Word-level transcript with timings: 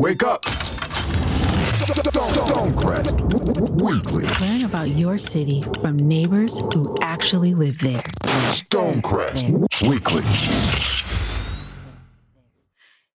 Wake 0.00 0.22
up! 0.22 0.46
Stonecrest 1.84 3.20
Weekly. 3.82 4.24
Learn 4.40 4.64
about 4.64 4.88
your 4.88 5.18
city 5.18 5.62
from 5.82 5.98
neighbors 5.98 6.58
who 6.72 6.96
actually 7.02 7.52
live 7.52 7.78
there. 7.80 8.00
Stonecrest 8.48 9.44
Weekly. 9.86 10.22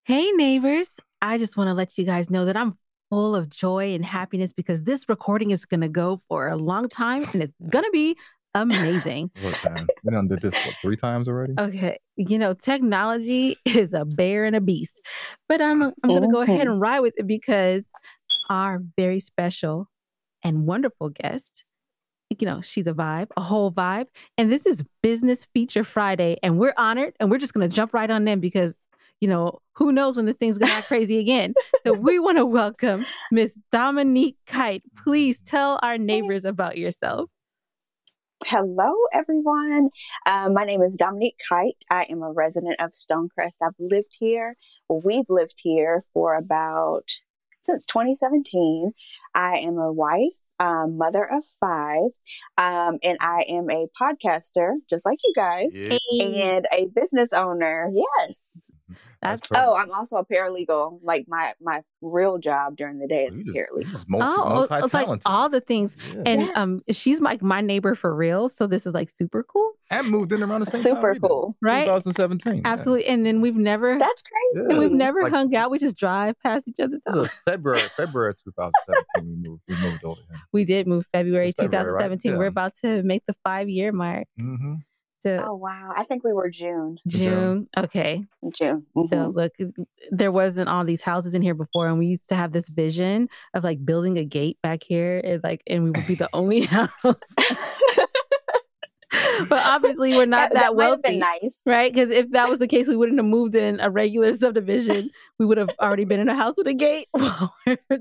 Hey, 0.03 0.29
neighbors. 0.33 0.91
I 1.23 1.39
just 1.39 1.57
want 1.57 1.69
to 1.69 1.73
let 1.73 1.97
you 1.97 2.05
guys 2.05 2.29
know 2.29 2.45
that 2.45 2.55
I'm 2.55 2.77
full 3.09 3.35
of 3.35 3.49
joy 3.49 3.95
and 3.95 4.05
happiness 4.05 4.53
because 4.53 4.83
this 4.83 5.09
recording 5.09 5.49
is 5.49 5.65
going 5.65 5.81
to 5.81 5.89
go 5.89 6.21
for 6.27 6.49
a 6.49 6.55
long 6.55 6.87
time 6.87 7.27
and 7.33 7.41
it's 7.41 7.53
going 7.67 7.85
to 7.85 7.91
be 7.91 8.15
amazing. 8.55 9.29
Look, 9.43 9.63
man, 9.63 9.77
uh, 9.77 9.85
we 10.03 10.11
done 10.11 10.27
did 10.27 10.41
this 10.41 10.53
what, 10.53 10.75
three 10.81 10.95
times 10.95 11.27
already. 11.27 11.53
Okay, 11.59 11.99
you 12.15 12.39
know, 12.39 12.53
technology 12.53 13.57
is 13.65 13.93
a 13.93 14.05
bear 14.05 14.45
and 14.45 14.55
a 14.55 14.61
beast, 14.61 15.01
but 15.47 15.61
I'm 15.61 15.83
I'm 15.83 15.93
going 16.07 16.23
to 16.23 16.29
go 16.29 16.41
ahead 16.41 16.67
and 16.67 16.81
ride 16.81 17.01
with 17.01 17.13
it 17.17 17.27
because 17.27 17.83
our 18.49 18.81
very 18.97 19.19
special 19.19 19.89
and 20.43 20.65
wonderful 20.65 21.09
guest, 21.09 21.65
you 22.29 22.45
know, 22.45 22.61
she's 22.61 22.87
a 22.87 22.93
vibe, 22.93 23.27
a 23.37 23.41
whole 23.41 23.71
vibe, 23.71 24.07
and 24.37 24.51
this 24.51 24.65
is 24.65 24.83
Business 25.03 25.45
Feature 25.53 25.83
Friday, 25.83 26.37
and 26.41 26.57
we're 26.57 26.73
honored, 26.77 27.13
and 27.19 27.29
we're 27.29 27.37
just 27.37 27.53
going 27.53 27.69
to 27.69 27.75
jump 27.75 27.93
right 27.93 28.09
on 28.09 28.25
them 28.25 28.39
because. 28.39 28.77
You 29.21 29.29
know, 29.29 29.59
who 29.75 29.93
knows 29.93 30.17
when 30.17 30.25
the 30.25 30.33
thing's 30.33 30.57
gonna 30.57 30.73
act 30.73 30.87
crazy 30.89 31.19
again? 31.19 31.53
So 31.85 31.93
we 31.93 32.19
want 32.19 32.37
to 32.37 32.45
welcome 32.45 33.05
Miss 33.31 33.57
Dominique 33.71 34.35
Kite. 34.45 34.83
Please 34.97 35.39
tell 35.41 35.79
our 35.81 35.97
neighbors 35.97 36.43
about 36.43 36.77
yourself. 36.77 37.29
Hello, 38.47 38.93
everyone. 39.11 39.89
Um, 40.27 40.53
my 40.53 40.65
name 40.65 40.83
is 40.83 40.97
Dominique 40.97 41.39
Kite. 41.49 41.83
I 41.89 42.05
am 42.09 42.21
a 42.21 42.31
resident 42.31 42.75
of 42.79 42.91
Stonecrest. 42.91 43.57
I've 43.63 43.73
lived 43.79 44.15
here. 44.19 44.55
Well, 44.87 45.01
we've 45.03 45.29
lived 45.29 45.55
here 45.63 46.03
for 46.13 46.35
about 46.35 47.09
since 47.63 47.87
2017. 47.87 48.91
I 49.33 49.57
am 49.57 49.79
a 49.79 49.91
wife, 49.91 50.33
um, 50.59 50.95
mother 50.95 51.23
of 51.23 51.43
five, 51.59 52.11
um, 52.59 52.99
and 53.01 53.17
I 53.19 53.45
am 53.49 53.67
a 53.71 53.87
podcaster, 53.99 54.73
just 54.87 55.07
like 55.07 55.19
you 55.23 55.33
guys, 55.35 55.75
Yeah. 55.79 55.97
and 56.23 56.67
a 56.71 56.85
business 56.85 57.33
owner. 57.33 57.89
Yes. 57.95 58.69
That's 59.29 59.47
perfect. 59.47 59.65
Oh, 59.67 59.75
I'm 59.75 59.91
also 59.91 60.17
a 60.17 60.25
paralegal. 60.25 60.99
Like 61.03 61.25
my 61.27 61.53
my 61.61 61.81
real 62.01 62.37
job 62.37 62.75
during 62.77 62.99
the 62.99 63.07
day 63.07 63.23
is 63.25 63.35
just, 63.35 63.47
paralegal. 63.47 63.81
you 63.83 63.91
just 63.91 64.09
multi, 64.09 64.25
oh, 64.37 64.61
it's 64.61 64.71
like 64.71 64.81
multi-talented. 64.81 65.23
all 65.25 65.49
the 65.49 65.61
things. 65.61 66.09
Yeah. 66.13 66.21
And 66.25 66.41
um, 66.55 66.79
she's 66.91 67.19
like 67.19 67.41
my 67.41 67.61
neighbor 67.61 67.95
for 67.95 68.13
real. 68.15 68.49
So 68.49 68.67
this 68.67 68.85
is 68.85 68.93
like 68.93 69.09
super 69.09 69.43
cool, 69.43 69.71
and 69.89 70.07
moved 70.09 70.31
in 70.31 70.43
around 70.43 70.61
the 70.61 70.65
same 70.71 70.83
time. 70.83 71.01
Super 71.01 71.13
we 71.13 71.19
cool. 71.19 71.55
right? 71.61 71.85
2017. 71.85 72.55
yeah. 72.57 72.61
Absolutely. 72.65 73.05
And 73.07 73.25
then 73.25 73.41
we've 73.41 73.55
never, 73.55 73.97
That's 73.97 74.23
crazy. 74.23 74.69
and 74.69 74.79
we've 74.79 74.91
never 74.91 75.23
Like- 75.23 75.31
hung 75.31 75.53
out. 75.55 75.71
We 75.71 75.79
just 75.79 75.97
drive 75.97 76.39
past 76.41 76.67
each 76.67 76.79
other's 76.79 77.01
house. 77.07 77.27
February, 77.45 77.79
February 77.79 78.33
2017. 78.43 79.41
we 79.41 79.49
moved. 79.49 79.61
We 79.67 79.75
moved 79.81 80.03
over 80.03 80.19
here. 80.29 80.39
We 80.51 80.65
did 80.65 80.87
move 80.87 81.05
February 81.11 81.49
It's 81.49 81.59
February, 81.61 81.91
right? 81.91 81.99
2017. 82.09 82.37
We're 82.37 82.45
about 82.47 82.73
to 82.83 83.01
make 83.03 83.23
the 83.25 83.35
five 83.43 83.69
year 83.69 83.91
mark. 83.91 84.27
Mm-hmm. 84.39 84.75
So 85.25 85.39
Oh 85.49 85.55
wow! 85.55 85.89
I 85.95 86.03
think 86.03 86.23
we 86.23 86.33
were 86.33 86.49
June. 86.51 86.97
June. 87.07 87.67
Okay. 87.75 88.25
June. 88.53 88.85
So 88.95 89.01
Mhm. 89.03 89.35
look, 89.35 89.53
there 90.11 90.31
wasn't 90.31 90.69
all 90.69 90.85
these 90.85 91.01
houses 91.01 91.33
in 91.33 91.41
here 91.41 91.55
before, 91.55 91.87
and 91.87 91.97
we 91.97 92.05
used 92.07 92.29
to 92.29 92.35
have 92.35 92.51
this 92.51 92.67
vision 92.69 93.27
of 93.55 93.63
like 93.63 93.83
building 93.83 94.17
a 94.19 94.25
gate 94.25 94.59
back 94.61 94.83
here, 94.83 95.19
and 95.23 95.43
like, 95.43 95.63
and 95.67 95.83
we 95.83 95.91
would 95.91 96.05
be 96.05 96.15
the 96.15 96.29
only 96.33 96.61
house. 96.65 96.89
but 99.49 99.59
obviously, 99.65 100.11
we're 100.11 100.25
not 100.25 100.51
that, 100.51 100.55
might 100.55 100.63
have 100.65 100.75
wealthy, 100.75 101.01
been 101.03 101.19
nice. 101.19 101.61
right? 101.65 101.91
Because 101.91 102.09
if 102.09 102.29
that 102.31 102.49
was 102.49 102.59
the 102.59 102.67
case, 102.67 102.87
we 102.87 102.95
wouldn't 102.95 103.17
have 103.19 103.25
moved 103.25 103.55
in 103.55 103.79
a 103.79 103.89
regular 103.89 104.33
subdivision. 104.37 105.09
We 105.39 105.45
would 105.45 105.57
have 105.57 105.69
already 105.79 106.05
been 106.05 106.19
in 106.19 106.29
a 106.29 106.35
house 106.35 106.55
with 106.57 106.67
a 106.67 106.73
gate. 106.73 107.07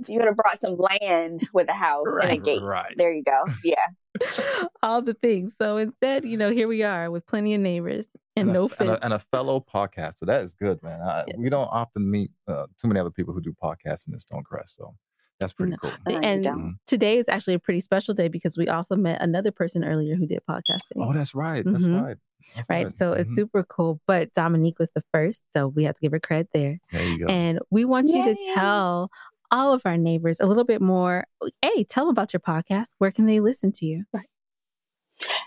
You 0.06 0.18
would 0.18 0.26
have 0.26 0.36
brought 0.36 0.60
some 0.60 0.76
land 0.76 1.48
with 1.52 1.68
a 1.68 1.72
house 1.74 2.06
and 2.22 2.30
a 2.32 2.36
gate. 2.36 2.62
Right. 2.62 2.94
There 2.96 3.12
you 3.12 3.22
go. 3.22 3.44
Yeah. 3.64 4.66
all 4.82 5.02
the 5.02 5.14
things. 5.14 5.54
So 5.56 5.76
instead, 5.78 6.24
you 6.24 6.36
know, 6.36 6.50
here 6.50 6.68
we 6.68 6.82
are 6.82 7.10
with 7.10 7.26
plenty 7.26 7.54
of 7.54 7.60
neighbors 7.60 8.06
and, 8.36 8.52
no 8.52 8.64
a, 8.64 8.68
fence. 8.68 8.80
and, 8.80 8.90
a, 8.90 9.04
and 9.04 9.14
a 9.14 9.18
fellow 9.18 9.60
podcaster. 9.60 10.26
That 10.26 10.42
is 10.42 10.54
good, 10.54 10.82
man. 10.82 11.00
I, 11.00 11.24
We 11.36 11.48
don't 11.50 11.68
often 11.70 12.10
meet 12.10 12.30
uh, 12.46 12.66
too 12.80 12.88
many 12.88 13.00
other 13.00 13.10
people 13.10 13.34
who 13.34 13.40
do 13.40 13.54
podcasts 13.62 14.06
in 14.06 14.12
this 14.12 14.24
Stonecrest, 14.24 14.76
so 14.76 14.94
that's 15.40 15.52
pretty 15.52 15.72
No. 15.72 15.76
cool. 15.78 15.92
And 16.06 16.44
don't. 16.44 16.78
today 16.86 17.18
is 17.18 17.28
actually 17.28 17.54
a 17.54 17.58
pretty 17.58 17.80
special 17.80 18.14
day 18.14 18.28
because 18.28 18.56
we 18.56 18.68
also 18.68 18.96
met 18.96 19.20
another 19.20 19.50
person 19.50 19.84
earlier 19.84 20.14
who 20.14 20.26
did 20.26 20.40
podcasting. 20.48 20.96
Oh, 20.96 21.12
that's 21.12 21.34
right. 21.34 21.64
That's 21.64 21.84
Mhm. 21.84 22.02
right. 22.02 22.16
That's 22.54 22.68
right. 22.68 22.92
So 22.94 23.12
it's 23.12 23.30
Mhm. 23.32 23.34
super 23.34 23.62
cool. 23.64 24.00
But 24.06 24.32
Dominique 24.34 24.78
was 24.78 24.90
the 24.94 25.02
first. 25.12 25.40
So 25.52 25.68
we 25.68 25.84
have 25.84 25.94
to 25.96 26.00
give 26.00 26.12
her 26.12 26.20
credit 26.20 26.48
there. 26.52 26.78
There 26.92 27.02
you 27.02 27.18
go. 27.20 27.26
And 27.32 27.58
we 27.70 27.84
want 27.84 28.08
you 28.08 28.22
to 28.24 28.36
tell 28.54 29.10
all 29.50 29.72
of 29.72 29.82
our 29.84 29.96
neighbors 29.96 30.40
a 30.40 30.46
little 30.46 30.64
bit 30.64 30.80
more. 30.82 31.24
Hey, 31.62 31.84
tell 31.84 32.04
them 32.06 32.10
about 32.12 32.32
your 32.32 32.40
podcast. 32.40 32.88
Where 32.98 33.10
can 33.10 33.26
they 33.26 33.40
listen 33.40 33.72
to 33.72 33.86
you? 33.86 34.04
Right. 34.12 34.28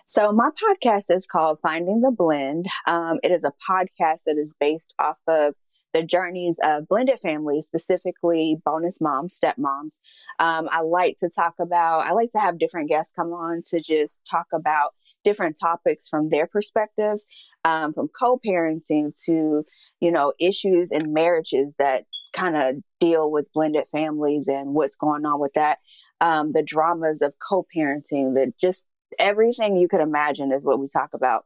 So 0.06 0.32
my 0.32 0.50
podcast 0.50 1.14
is 1.14 1.28
called 1.28 1.60
Finding 1.62 2.00
the 2.00 2.12
Blend. 2.12 2.66
Um, 2.88 3.20
it 3.22 3.32
is 3.32 3.44
a 3.44 3.52
podcast 3.70 4.24
that 4.26 4.38
is 4.38 4.56
based 4.60 4.94
off 4.98 5.18
of 5.28 5.56
the 5.98 6.04
journeys 6.04 6.60
of 6.64 6.88
blended 6.88 7.20
families, 7.20 7.66
specifically 7.66 8.58
bonus 8.64 9.02
moms, 9.02 9.40
stepmoms. 9.40 9.98
Um, 10.38 10.68
I 10.72 10.82
like 10.82 11.18
to 11.18 11.30
talk 11.30 11.56
about. 11.60 12.06
I 12.06 12.12
like 12.12 12.30
to 12.32 12.40
have 12.40 12.60
different 12.60 12.88
guests 12.88 13.14
come 13.16 13.34
on 13.34 13.64
to 13.68 13.82
just 13.82 14.22
talk 14.30 14.46
about 14.54 14.92
different 15.24 15.58
topics 15.60 16.08
from 16.08 16.30
their 16.30 16.46
perspectives, 16.46 17.26
um, 17.66 17.94
from 17.94 18.10
co-parenting 18.10 19.12
to 19.26 19.66
you 20.00 20.12
know 20.12 20.34
issues 20.40 20.92
in 20.92 21.14
marriages 21.14 21.76
that 21.80 22.04
kind 22.32 22.56
of 22.56 22.76
deal 23.00 23.32
with 23.32 23.52
blended 23.54 23.88
families 23.88 24.48
and 24.48 24.76
what's 24.76 24.96
going 24.96 25.26
on 25.26 25.40
with 25.40 25.54
that. 25.54 25.80
Um, 26.22 26.52
the 26.52 26.64
dramas 26.64 27.24
of 27.24 27.34
co-parenting, 27.40 28.36
the 28.36 28.54
just 28.62 28.88
everything 29.18 29.78
you 29.78 29.88
could 29.88 30.02
imagine 30.02 30.52
is 30.52 30.64
what 30.64 30.80
we 30.80 30.88
talk 30.88 31.16
about. 31.16 31.46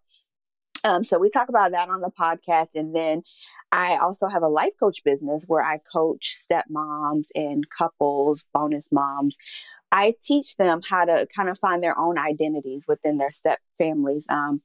Um, 0.84 1.04
so 1.04 1.20
we 1.20 1.30
talk 1.30 1.50
about 1.50 1.72
that 1.72 1.90
on 1.90 2.02
the 2.02 2.12
podcast, 2.12 2.76
and 2.76 2.96
then 2.96 3.24
I 3.72 3.98
also 4.02 4.28
have 4.28 4.44
a 4.44 4.48
life 4.48 4.74
coach 4.80 5.04
business 5.04 5.46
where 5.48 5.64
I 5.64 5.80
coach 5.92 6.38
stepmoms 6.50 7.28
and 7.36 7.70
couples, 7.70 8.44
bonus 8.54 8.92
moms. 8.92 9.38
I 9.92 10.16
teach 10.22 10.58
them 10.58 10.82
how 10.88 11.06
to 11.06 11.28
kind 11.36 11.50
of 11.50 11.60
find 11.60 11.82
their 11.82 11.98
own 11.98 12.18
identities 12.18 12.86
within 12.88 13.18
their 13.18 13.32
step 13.32 13.60
families. 13.78 14.26
Um, 14.30 14.62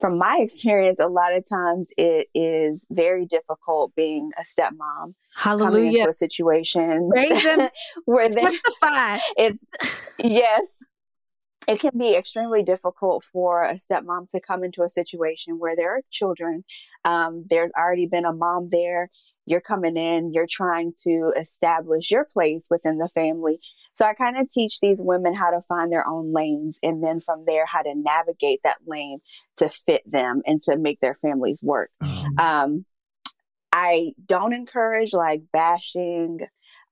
from 0.00 0.18
my 0.18 0.38
experience, 0.40 1.00
a 1.00 1.06
lot 1.06 1.34
of 1.34 1.48
times 1.48 1.90
it 1.96 2.28
is 2.34 2.86
very 2.90 3.26
difficult 3.26 3.94
being 3.94 4.30
a 4.38 4.42
stepmom 4.42 5.14
coming 5.38 5.64
Hallelujah. 5.64 5.98
into 5.98 6.10
a 6.10 6.12
situation 6.12 7.10
where 8.04 8.28
they 8.28 8.40
Testify. 8.40 9.18
it's 9.36 9.64
yes 10.18 10.84
it 11.66 11.80
can 11.80 11.98
be 11.98 12.14
extremely 12.14 12.62
difficult 12.62 13.24
for 13.24 13.62
a 13.62 13.74
stepmom 13.74 14.30
to 14.30 14.40
come 14.40 14.64
into 14.64 14.82
a 14.82 14.88
situation 14.88 15.58
where 15.58 15.76
there 15.76 15.96
are 15.96 16.02
children 16.10 16.64
um, 17.04 17.44
there's 17.48 17.72
already 17.76 18.06
been 18.06 18.24
a 18.24 18.32
mom 18.32 18.68
there 18.70 19.10
you're 19.46 19.60
coming 19.60 19.96
in 19.96 20.32
you're 20.32 20.46
trying 20.48 20.92
to 21.02 21.32
establish 21.38 22.10
your 22.10 22.24
place 22.24 22.68
within 22.70 22.98
the 22.98 23.08
family. 23.08 23.58
So 23.92 24.04
i 24.04 24.14
kind 24.14 24.36
of 24.36 24.50
teach 24.50 24.80
these 24.80 25.00
women 25.00 25.34
how 25.34 25.50
to 25.50 25.62
find 25.62 25.92
their 25.92 26.06
own 26.06 26.32
lanes 26.32 26.78
and 26.82 27.02
then 27.02 27.20
from 27.20 27.44
there 27.46 27.66
how 27.66 27.82
to 27.82 27.94
navigate 27.94 28.60
that 28.64 28.78
lane 28.86 29.20
to 29.58 29.68
fit 29.68 30.02
them 30.06 30.42
and 30.46 30.62
to 30.62 30.76
make 30.76 31.00
their 31.00 31.14
families 31.14 31.60
work. 31.62 31.90
Um, 32.00 32.34
um, 32.38 32.84
I 33.72 34.12
don't 34.24 34.52
encourage 34.52 35.12
like 35.12 35.42
bashing 35.52 36.40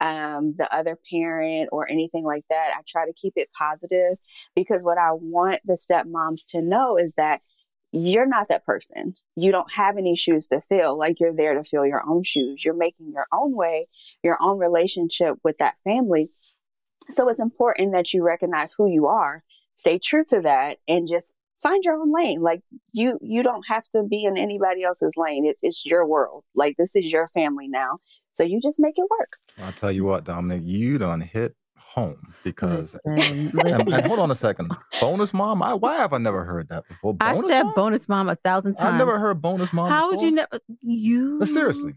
um, 0.02 0.54
the 0.58 0.68
other 0.74 0.98
parent 1.10 1.68
or 1.70 1.88
anything 1.88 2.24
like 2.24 2.44
that. 2.50 2.72
I 2.76 2.80
try 2.86 3.06
to 3.06 3.12
keep 3.12 3.34
it 3.36 3.48
positive 3.56 4.18
because 4.56 4.82
what 4.82 4.98
I 4.98 5.12
want 5.12 5.60
the 5.64 5.74
stepmoms 5.74 6.42
to 6.50 6.60
know 6.60 6.98
is 6.98 7.14
that 7.14 7.40
you're 7.92 8.26
not 8.26 8.48
that 8.48 8.66
person. 8.66 9.14
You 9.36 9.52
don't 9.52 9.70
have 9.72 9.96
any 9.96 10.16
shoes 10.16 10.48
to 10.48 10.60
fill. 10.60 10.98
Like 10.98 11.20
you're 11.20 11.34
there 11.34 11.54
to 11.54 11.62
fill 11.62 11.86
your 11.86 12.02
own 12.04 12.24
shoes. 12.24 12.64
You're 12.64 12.74
making 12.74 13.12
your 13.12 13.26
own 13.32 13.54
way, 13.54 13.86
your 14.24 14.38
own 14.40 14.58
relationship 14.58 15.36
with 15.44 15.58
that 15.58 15.76
family. 15.84 16.30
So 17.10 17.28
it's 17.28 17.40
important 17.40 17.92
that 17.92 18.12
you 18.12 18.24
recognize 18.24 18.74
who 18.76 18.88
you 18.88 19.06
are, 19.06 19.44
stay 19.76 19.98
true 19.98 20.24
to 20.28 20.40
that, 20.40 20.78
and 20.88 21.06
just 21.06 21.36
find 21.62 21.84
your 21.84 21.94
own 21.94 22.10
lane. 22.12 22.40
Like 22.40 22.62
you, 22.92 23.18
you 23.22 23.42
don't 23.42 23.66
have 23.68 23.84
to 23.94 24.02
be 24.02 24.24
in 24.24 24.36
anybody 24.36 24.82
else's 24.82 25.12
lane. 25.16 25.44
It's 25.46 25.62
it's 25.62 25.86
your 25.86 26.06
world. 26.06 26.44
Like 26.56 26.76
this 26.76 26.96
is 26.96 27.12
your 27.12 27.28
family 27.28 27.68
now. 27.68 27.98
So 28.32 28.42
you 28.42 28.60
just 28.60 28.80
make 28.80 28.98
it 28.98 29.06
work. 29.18 29.36
I'll 29.58 29.72
tell 29.72 29.92
you 29.92 30.04
what, 30.04 30.24
Dominic, 30.24 30.62
you 30.64 30.98
done 30.98 31.20
hit 31.20 31.54
home 31.94 32.16
because. 32.44 32.94
Listen, 32.94 33.50
And, 33.54 33.54
listen. 33.54 33.94
and 33.94 34.06
hold 34.06 34.18
on 34.18 34.30
a 34.30 34.34
second. 34.36 34.72
Bonus 35.00 35.34
mom? 35.34 35.62
I, 35.62 35.74
why 35.74 35.96
have 35.96 36.12
I 36.12 36.18
never 36.18 36.44
heard 36.44 36.68
that 36.68 36.86
before? 36.88 37.16
I 37.20 37.34
Bonus 37.34 37.50
said 37.50 37.62
mom? 37.64 37.72
bonus 37.74 38.08
mom 38.08 38.28
a 38.28 38.36
thousand 38.36 38.74
times. 38.74 38.92
I've 38.92 38.98
never 38.98 39.18
heard 39.18 39.42
bonus 39.42 39.72
mom. 39.72 39.90
How 39.90 40.08
would 40.10 40.20
you 40.20 40.30
never? 40.30 40.60
You 40.80 41.38
But 41.40 41.48
seriously, 41.48 41.94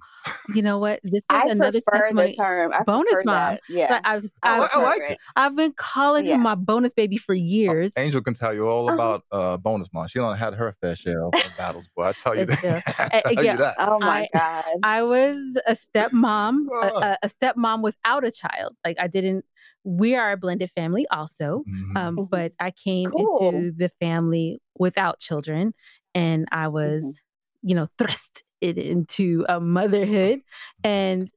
You 0.48 0.62
know 0.64 0.80
what? 0.80 1.00
This 1.04 1.14
is 1.16 1.22
I 1.30 1.48
another 1.50 1.80
prefer 1.82 2.02
testimony. 2.08 2.32
the 2.32 2.38
term. 2.38 2.74
I 2.74 2.84
bonus 2.84 3.24
mom. 3.26 3.36
that. 3.36 3.62
Yeah. 3.70 3.88
But 3.90 4.02
I've, 4.06 4.26
I, 4.42 4.56
I've, 4.56 4.62
li- 4.62 4.68
I 4.74 4.82
like 4.82 5.02
it. 5.12 5.18
I've 5.36 5.56
been 5.56 5.74
calling 5.74 6.26
Yeah. 6.26 6.34
him 6.36 6.42
my 6.42 6.56
bonus 6.56 6.94
baby 6.94 7.18
for 7.18 7.36
years. 7.36 7.92
Angel 7.96 8.22
can 8.22 8.34
tell 8.34 8.54
you 8.56 8.68
all 8.68 8.88
Uh-huh. 8.90 8.96
about 8.96 9.24
uh, 9.32 9.58
bonus 9.58 9.88
mom. 9.94 10.08
She 10.08 10.18
done 10.18 10.36
had 10.36 10.56
her 10.56 10.76
fair 10.82 10.96
share 10.96 11.24
of 11.24 11.34
of 11.36 11.56
battles, 11.58 11.88
boy. 11.96 12.06
I 12.06 12.14
tell 12.14 12.36
you 12.36 12.46
that. 12.48 12.84
I 12.88 13.04
uh, 13.18 13.22
tell 13.22 13.44
yeah, 13.44 13.52
you 13.54 13.58
that. 13.60 13.76
Oh 13.80 14.00
my 14.00 14.28
god. 14.34 14.64
I 14.82 15.04
was 15.04 15.38
a 15.68 15.76
stepmom, 15.76 16.66
a, 16.82 16.88
a, 16.88 17.18
a 17.24 17.30
stepmom 17.30 17.84
without 17.84 18.24
a 18.26 18.32
child. 18.32 18.76
Like 18.84 18.98
I 19.00 19.08
didn't. 19.08 19.46
We 19.86 20.16
are 20.16 20.32
a 20.34 20.38
blended 20.38 20.72
family, 20.76 21.06
also. 21.12 21.64
Mhm. 21.68 21.98
Um, 21.98 22.18
Mhm. 22.18 22.30
but 22.30 22.54
I 22.60 22.72
came 22.72 23.12
Cool. 23.12 23.52
into 23.56 23.72
the 23.78 23.90
family 24.02 24.60
without 24.78 25.20
children, 25.20 25.74
and 26.16 26.48
I 26.52 26.68
was, 26.70 27.04
Mm-hmm. 27.04 27.70
you 27.70 27.76
know, 27.76 27.88
thrust 27.98 28.44
it 28.62 28.78
into 28.78 29.46
a 29.48 29.60
motherhood. 29.60 30.42
And 30.84 31.30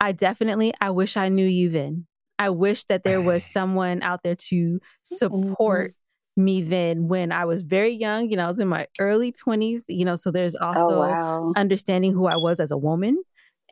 I 0.00 0.12
definitely, 0.12 0.74
I 0.80 0.90
wish 0.90 1.16
I 1.16 1.28
knew 1.30 1.46
you 1.46 1.70
then. 1.70 2.06
I 2.38 2.50
wish 2.50 2.84
that 2.84 3.02
there 3.04 3.22
was 3.22 3.44
someone 3.52 4.02
out 4.02 4.22
there 4.22 4.36
to 4.36 4.78
support 5.02 5.94
me 6.36 6.60
then 6.62 7.08
when 7.08 7.32
I 7.32 7.46
was 7.46 7.62
very 7.62 7.94
young. 7.94 8.28
You 8.28 8.36
know, 8.36 8.44
I 8.44 8.48
was 8.50 8.58
in 8.58 8.68
my 8.68 8.88
early 9.00 9.32
twenties. 9.32 9.84
You 9.88 10.04
know, 10.04 10.16
so 10.16 10.30
there's 10.30 10.54
also 10.54 10.84
oh 10.90 10.98
wow. 11.00 11.52
understanding 11.56 12.12
who 12.12 12.26
I 12.26 12.36
was 12.36 12.60
as 12.60 12.70
a 12.70 12.76
woman 12.76 13.22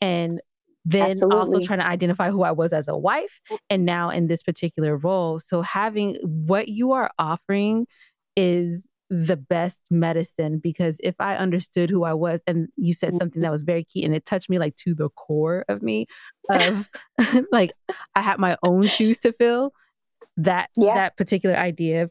and 0.01 0.41
then 0.85 1.17
also 1.31 1.61
trying 1.61 1.79
to 1.79 1.87
identify 1.87 2.31
who 2.31 2.43
I 2.43 2.53
was 2.53 2.73
as 2.73 2.89
a 2.89 2.97
wife 2.97 3.41
and 3.71 3.85
now 3.85 4.11
in 4.11 4.27
this 4.27 4.43
particular 4.43 4.97
role. 4.97 5.39
So 5.39 5.63
having 5.63 6.17
what 6.23 6.69
you 6.69 6.93
are 6.93 7.11
offering 7.19 7.87
is 8.37 8.89
the 9.11 9.37
best 9.37 9.81
medicine 9.91 10.59
because 10.59 10.99
if 11.03 11.15
I 11.21 11.37
understood 11.37 11.91
who 11.91 12.05
I 12.05 12.15
was 12.15 12.43
and 12.47 12.69
you 12.77 12.93
said 12.93 13.11
mm-hmm. 13.11 13.19
something 13.19 13.43
that 13.43 13.53
was 13.53 13.63
very 13.63 13.85
key 13.85 14.05
and 14.05 14.15
it 14.15 14.25
touched 14.25 14.51
me 14.51 14.59
like 14.59 14.77
to 14.77 14.95
the 14.95 15.09
core 15.11 15.65
of 15.69 15.83
me 15.83 16.07
of 16.51 16.89
like 17.53 17.73
I 18.15 18.23
had 18.23 18.39
my 18.39 18.57
own 18.63 18.87
shoes 18.87 19.19
to 19.19 19.33
fill 19.33 19.73
that 20.37 20.71
Yeah. 20.77 20.95
that 20.95 21.17
particular 21.17 21.55
idea 21.57 22.03
of, 22.05 22.11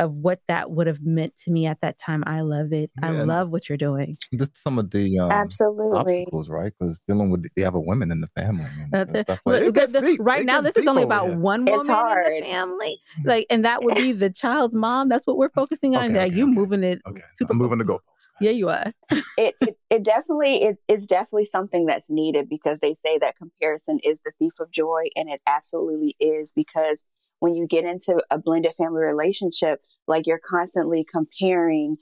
of 0.00 0.12
what 0.12 0.40
that 0.48 0.70
would 0.70 0.86
have 0.86 1.00
meant 1.02 1.36
to 1.44 1.50
me 1.52 1.66
at 1.66 1.78
that 1.82 1.98
time 1.98 2.24
I 2.26 2.40
love 2.40 2.72
it 2.72 2.90
I 3.02 3.12
Yeah, 3.12 3.18
and- 3.18 3.28
love 3.28 3.50
what 3.50 3.68
you're 3.68 3.78
doing 3.78 4.14
Just 4.36 4.56
some 4.56 4.78
of 4.78 4.90
the 4.90 5.18
um, 5.18 5.30
Absolutely. 5.30 5.98
obstacles, 5.98 6.48
right? 6.48 6.72
Because 6.80 7.00
dealing 7.06 7.30
with 7.30 7.46
the 7.54 7.64
other 7.64 7.78
women 7.78 8.10
in 8.10 8.20
the 8.20 8.28
family 8.28 8.66
Uh, 8.92 9.04
the- 9.04 9.22
stuff 9.22 9.38
Look, 9.46 9.74
the- 9.74 9.86
the- 9.86 10.16
right 10.20 10.40
It 10.40 10.46
now, 10.46 10.60
this 10.62 10.76
is 10.76 10.86
only 10.86 11.02
about 11.04 11.28
here. 11.28 11.38
one 11.38 11.68
It's 11.68 11.88
woman 11.88 12.24
in 12.26 12.40
the 12.40 12.46
family, 12.46 12.98
like, 13.24 13.46
and 13.50 13.64
that 13.64 13.84
would 13.84 13.94
be 13.96 14.12
the 14.12 14.30
child's 14.30 14.74
mom. 14.74 15.08
That's 15.08 15.26
what 15.26 15.36
we're 15.36 15.50
focusing 15.50 15.94
on. 15.94 16.06
Okay, 16.06 16.14
yeah, 16.14 16.22
okay, 16.24 16.34
you 16.36 16.44
okay. 16.44 16.52
moving 16.52 16.82
it. 16.82 17.00
Okay, 17.08 17.22
super 17.34 17.52
I'm 17.52 17.58
moving 17.58 17.78
the 17.78 17.84
goalposts. 17.84 18.00
Yeah, 18.40 18.50
you 18.52 18.68
are. 18.70 18.92
it, 19.36 19.54
it 19.60 19.76
it 19.90 20.02
definitely 20.02 20.62
it, 20.62 20.80
it's 20.88 21.06
definitely 21.06 21.44
something 21.44 21.86
that's 21.86 22.10
needed 22.10 22.48
because 22.48 22.80
they 22.80 22.94
say 22.94 23.18
that 23.18 23.36
comparison 23.36 23.98
is 24.02 24.22
the 24.24 24.32
thief 24.38 24.52
of 24.58 24.70
joy 24.70 25.04
and 25.14 25.28
it 25.28 25.40
absolutely 25.46 26.16
is 26.18 26.52
because 26.56 27.04
when 27.40 27.54
you 27.54 27.66
get 27.66 27.84
into 27.84 28.22
a 28.30 28.38
blended 28.38 28.74
family 28.76 29.02
relationship 29.02 29.80
like 30.06 30.26
you're 30.26 30.40
constantly 30.40 31.04
comparing 31.04 31.96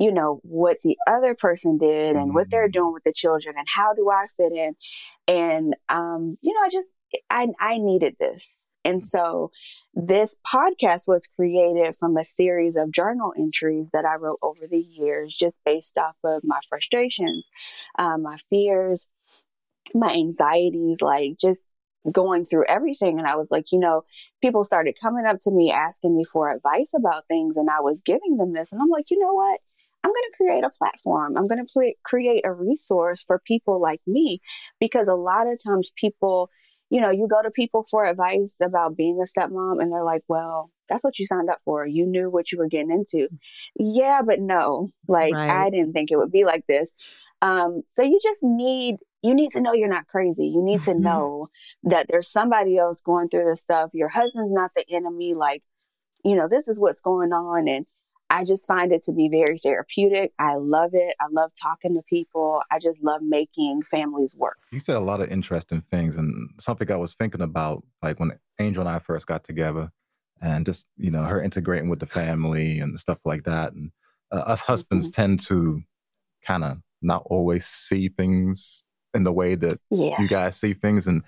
you 0.00 0.12
know 0.12 0.40
what 0.44 0.78
the 0.84 0.96
other 1.08 1.34
person 1.34 1.78
did 1.78 2.16
and 2.16 2.34
what 2.34 2.50
they're 2.50 2.68
Mhm. 2.68 2.72
doing 2.72 2.92
with 2.92 3.04
the 3.04 3.12
children 3.12 3.54
and 3.58 3.66
how 3.74 3.94
do 3.94 4.10
I 4.10 4.26
fit 4.36 4.52
in 4.52 4.76
and 5.26 5.76
um 5.88 6.38
you 6.40 6.54
know 6.54 6.60
I 6.64 6.68
just 6.70 6.88
I 7.30 7.48
I 7.60 7.78
needed 7.78 8.16
this 8.20 8.68
and 8.84 9.02
so 9.02 9.50
this 9.92 10.36
podcast 10.50 11.02
was 11.08 11.26
created 11.26 11.96
from 11.96 12.16
a 12.16 12.24
series 12.24 12.76
of 12.76 12.90
journal 12.92 13.32
entries 13.36 13.90
that 13.92 14.04
I 14.06 14.14
wrote 14.14 14.38
over 14.40 14.66
the 14.66 14.78
years, 14.78 15.34
just 15.34 15.60
based 15.64 15.98
off 15.98 16.16
of 16.24 16.42
my 16.44 16.60
frustrations, 16.68 17.50
uh, 17.98 18.16
my 18.16 18.38
fears, 18.48 19.08
my 19.94 20.12
anxieties, 20.12 21.02
like 21.02 21.36
just 21.38 21.66
going 22.12 22.44
through 22.44 22.66
everything. 22.68 23.18
And 23.18 23.26
I 23.26 23.36
was 23.36 23.50
like, 23.50 23.72
you 23.72 23.78
know, 23.78 24.02
people 24.42 24.64
started 24.64 24.96
coming 25.00 25.26
up 25.26 25.38
to 25.42 25.50
me 25.50 25.70
asking 25.72 26.16
me 26.16 26.24
for 26.24 26.50
advice 26.50 26.92
about 26.96 27.26
things, 27.28 27.56
and 27.56 27.68
I 27.70 27.80
was 27.80 28.02
giving 28.04 28.36
them 28.36 28.52
this. 28.52 28.72
And 28.72 28.80
I'm 28.80 28.88
like, 28.88 29.10
you 29.10 29.18
know 29.18 29.32
what? 29.32 29.60
I'm 30.04 30.10
going 30.10 30.30
to 30.30 30.36
create 30.36 30.64
a 30.64 30.70
platform. 30.70 31.36
I'm 31.36 31.44
going 31.44 31.64
to 31.64 31.72
pl- 31.72 31.92
create 32.04 32.42
a 32.44 32.52
resource 32.52 33.24
for 33.24 33.40
people 33.44 33.80
like 33.80 34.00
me 34.06 34.40
because 34.80 35.08
a 35.08 35.14
lot 35.14 35.48
of 35.48 35.58
times 35.62 35.92
people, 35.96 36.50
you 36.88 37.00
know, 37.00 37.10
you 37.10 37.26
go 37.28 37.42
to 37.42 37.50
people 37.50 37.84
for 37.90 38.04
advice 38.04 38.58
about 38.62 38.96
being 38.96 39.20
a 39.20 39.24
stepmom 39.26 39.80
and 39.82 39.92
they're 39.92 40.04
like, 40.04 40.22
well, 40.28 40.70
that's 40.88 41.02
what 41.02 41.18
you 41.18 41.26
signed 41.26 41.50
up 41.50 41.58
for. 41.64 41.86
You 41.86 42.06
knew 42.06 42.30
what 42.30 42.52
you 42.52 42.58
were 42.58 42.68
getting 42.68 42.92
into. 42.92 43.28
Yeah, 43.78 44.22
but 44.24 44.40
no, 44.40 44.90
like 45.08 45.34
Right. 45.34 45.50
I 45.50 45.70
didn't 45.70 45.92
think 45.92 46.10
it 46.10 46.16
would 46.16 46.32
be 46.32 46.44
like 46.44 46.64
this. 46.68 46.94
Um, 47.42 47.82
so 47.88 48.02
you 48.02 48.18
just 48.22 48.40
need, 48.42 48.96
you 49.22 49.34
need 49.34 49.50
to 49.52 49.60
know 49.60 49.72
you're 49.72 49.88
not 49.88 50.06
crazy. 50.06 50.46
You 50.46 50.62
need 50.62 50.82
to 50.84 50.92
Mhm. 50.92 51.00
know 51.00 51.48
that 51.82 52.06
there's 52.08 52.28
somebody 52.28 52.78
else 52.78 53.00
going 53.00 53.28
through 53.28 53.44
this 53.44 53.60
stuff. 53.60 53.90
Your 53.94 54.08
husband's 54.08 54.52
not 54.52 54.72
the 54.76 54.88
enemy. 54.90 55.34
Like, 55.34 55.64
you 56.24 56.36
know, 56.36 56.48
this 56.48 56.68
is 56.68 56.80
what's 56.80 57.00
going 57.00 57.32
on. 57.32 57.68
And 57.68 57.86
I 58.30 58.44
just 58.44 58.66
find 58.66 58.92
it 58.92 59.02
to 59.04 59.12
be 59.12 59.28
very 59.28 59.58
therapeutic. 59.58 60.34
I 60.38 60.56
love 60.56 60.90
it. 60.92 61.14
I 61.20 61.26
love 61.30 61.50
talking 61.60 61.94
to 61.94 62.02
people. 62.02 62.62
I 62.70 62.78
just 62.78 63.02
love 63.02 63.22
making 63.22 63.82
families 63.82 64.36
work. 64.36 64.58
You 64.70 64.80
said 64.80 64.96
a 64.96 65.00
lot 65.00 65.20
of 65.20 65.30
interesting 65.30 65.82
things, 65.90 66.16
and 66.16 66.50
something 66.60 66.90
I 66.92 66.96
was 66.96 67.14
thinking 67.14 67.40
about, 67.40 67.84
like 68.02 68.20
when 68.20 68.38
Angel 68.60 68.82
and 68.82 68.88
I 68.88 68.98
first 68.98 69.26
got 69.26 69.44
together, 69.44 69.90
and 70.42 70.66
just 70.66 70.86
you 70.98 71.10
know 71.10 71.24
her 71.24 71.42
integrating 71.42 71.88
with 71.88 72.00
the 72.00 72.06
family 72.06 72.80
and 72.80 73.00
stuff 73.00 73.18
like 73.24 73.44
that. 73.44 73.72
And 73.72 73.90
uh, 74.30 74.36
us 74.40 74.60
husbands 74.60 75.08
tend 75.08 75.40
to 75.46 75.80
kind 76.42 76.64
of 76.64 76.78
not 77.00 77.22
always 77.26 77.66
see 77.66 78.10
things 78.10 78.82
in 79.14 79.24
the 79.24 79.32
way 79.32 79.54
that 79.54 79.78
Yeah. 79.90 80.20
you 80.20 80.28
guys 80.28 80.56
see 80.56 80.74
things, 80.74 81.06
and 81.06 81.22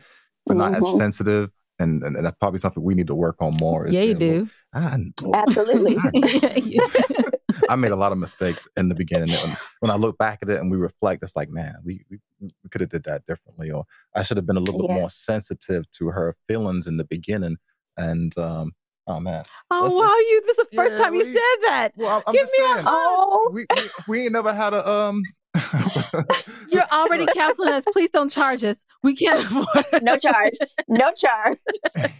we're 0.46 0.54
not 0.54 0.74
as 0.74 0.82
Mhm. 0.84 0.96
sensitive. 0.98 1.50
And, 1.78 2.02
and, 2.02 2.14
and 2.14 2.26
that's 2.26 2.36
probably 2.38 2.58
something 2.58 2.82
we 2.82 2.94
need 2.94 3.06
to 3.06 3.14
work 3.14 3.36
on 3.40 3.54
more. 3.56 3.88
Yeah, 3.88 4.02
you 4.02 4.14
being 4.14 4.30
a 4.32 4.34
little- 4.34 4.44
do. 4.46 4.50
I 4.74 4.96
know. 4.98 5.34
Absolutely. 5.34 5.96
I 7.70 7.76
made 7.76 7.90
a 7.90 7.96
lot 7.96 8.12
of 8.12 8.18
mistakes 8.18 8.68
in 8.76 8.88
the 8.88 8.94
beginning. 8.94 9.30
And 9.34 9.56
when 9.80 9.90
I 9.90 9.96
look 9.96 10.18
back 10.18 10.40
at 10.42 10.50
it 10.50 10.60
and 10.60 10.70
we 10.70 10.76
reflect, 10.76 11.22
it's 11.22 11.34
like, 11.36 11.48
man, 11.50 11.76
we 11.84 12.04
we, 12.10 12.18
we 12.40 12.50
could 12.70 12.80
have 12.82 12.90
did 12.90 13.04
that 13.04 13.24
differently, 13.26 13.70
or 13.70 13.84
I 14.14 14.22
should 14.22 14.36
have 14.36 14.46
been 14.46 14.56
a 14.56 14.60
little 14.60 14.80
bit 14.86 14.90
more 14.90 15.08
sensitive 15.10 15.90
to 15.92 16.08
her 16.08 16.34
feelings 16.48 16.86
in 16.86 16.96
the 16.98 17.04
beginning. 17.04 17.56
And 17.96 18.36
um, 18.38 18.72
oh 19.06 19.18
man, 19.20 19.44
oh 19.70 19.84
Listen. 19.84 19.98
wow, 19.98 20.16
you! 20.18 20.42
This 20.46 20.58
is 20.58 20.66
the 20.70 20.76
first 20.76 20.92
Yeah, 20.94 21.02
time 21.04 21.14
you 21.14 21.24
said 21.24 21.68
that. 21.68 21.92
well, 21.96 22.16
I'm, 22.18 22.22
I'm 22.26 22.32
Give 22.34 22.42
just 22.42 22.52
me 22.58 22.64
a 22.64 22.74
saying, 22.74 22.84
Oh, 22.88 23.50
we, 23.52 23.66
we 23.74 23.82
we 24.08 24.22
ain't 24.24 24.32
never 24.32 24.52
had 24.52 24.74
a 24.74 24.88
um. 24.88 25.22
You're 26.70 26.86
already 26.92 27.26
counseling 27.26 27.72
us. 27.72 27.84
Please 27.92 28.10
don't 28.10 28.30
charge 28.30 28.64
us. 28.64 28.84
We 29.02 29.16
can't 29.16 29.44
afford. 29.50 30.02
no 30.02 30.16
charge. 30.16 30.54
No 30.88 31.12
charge. 31.12 31.58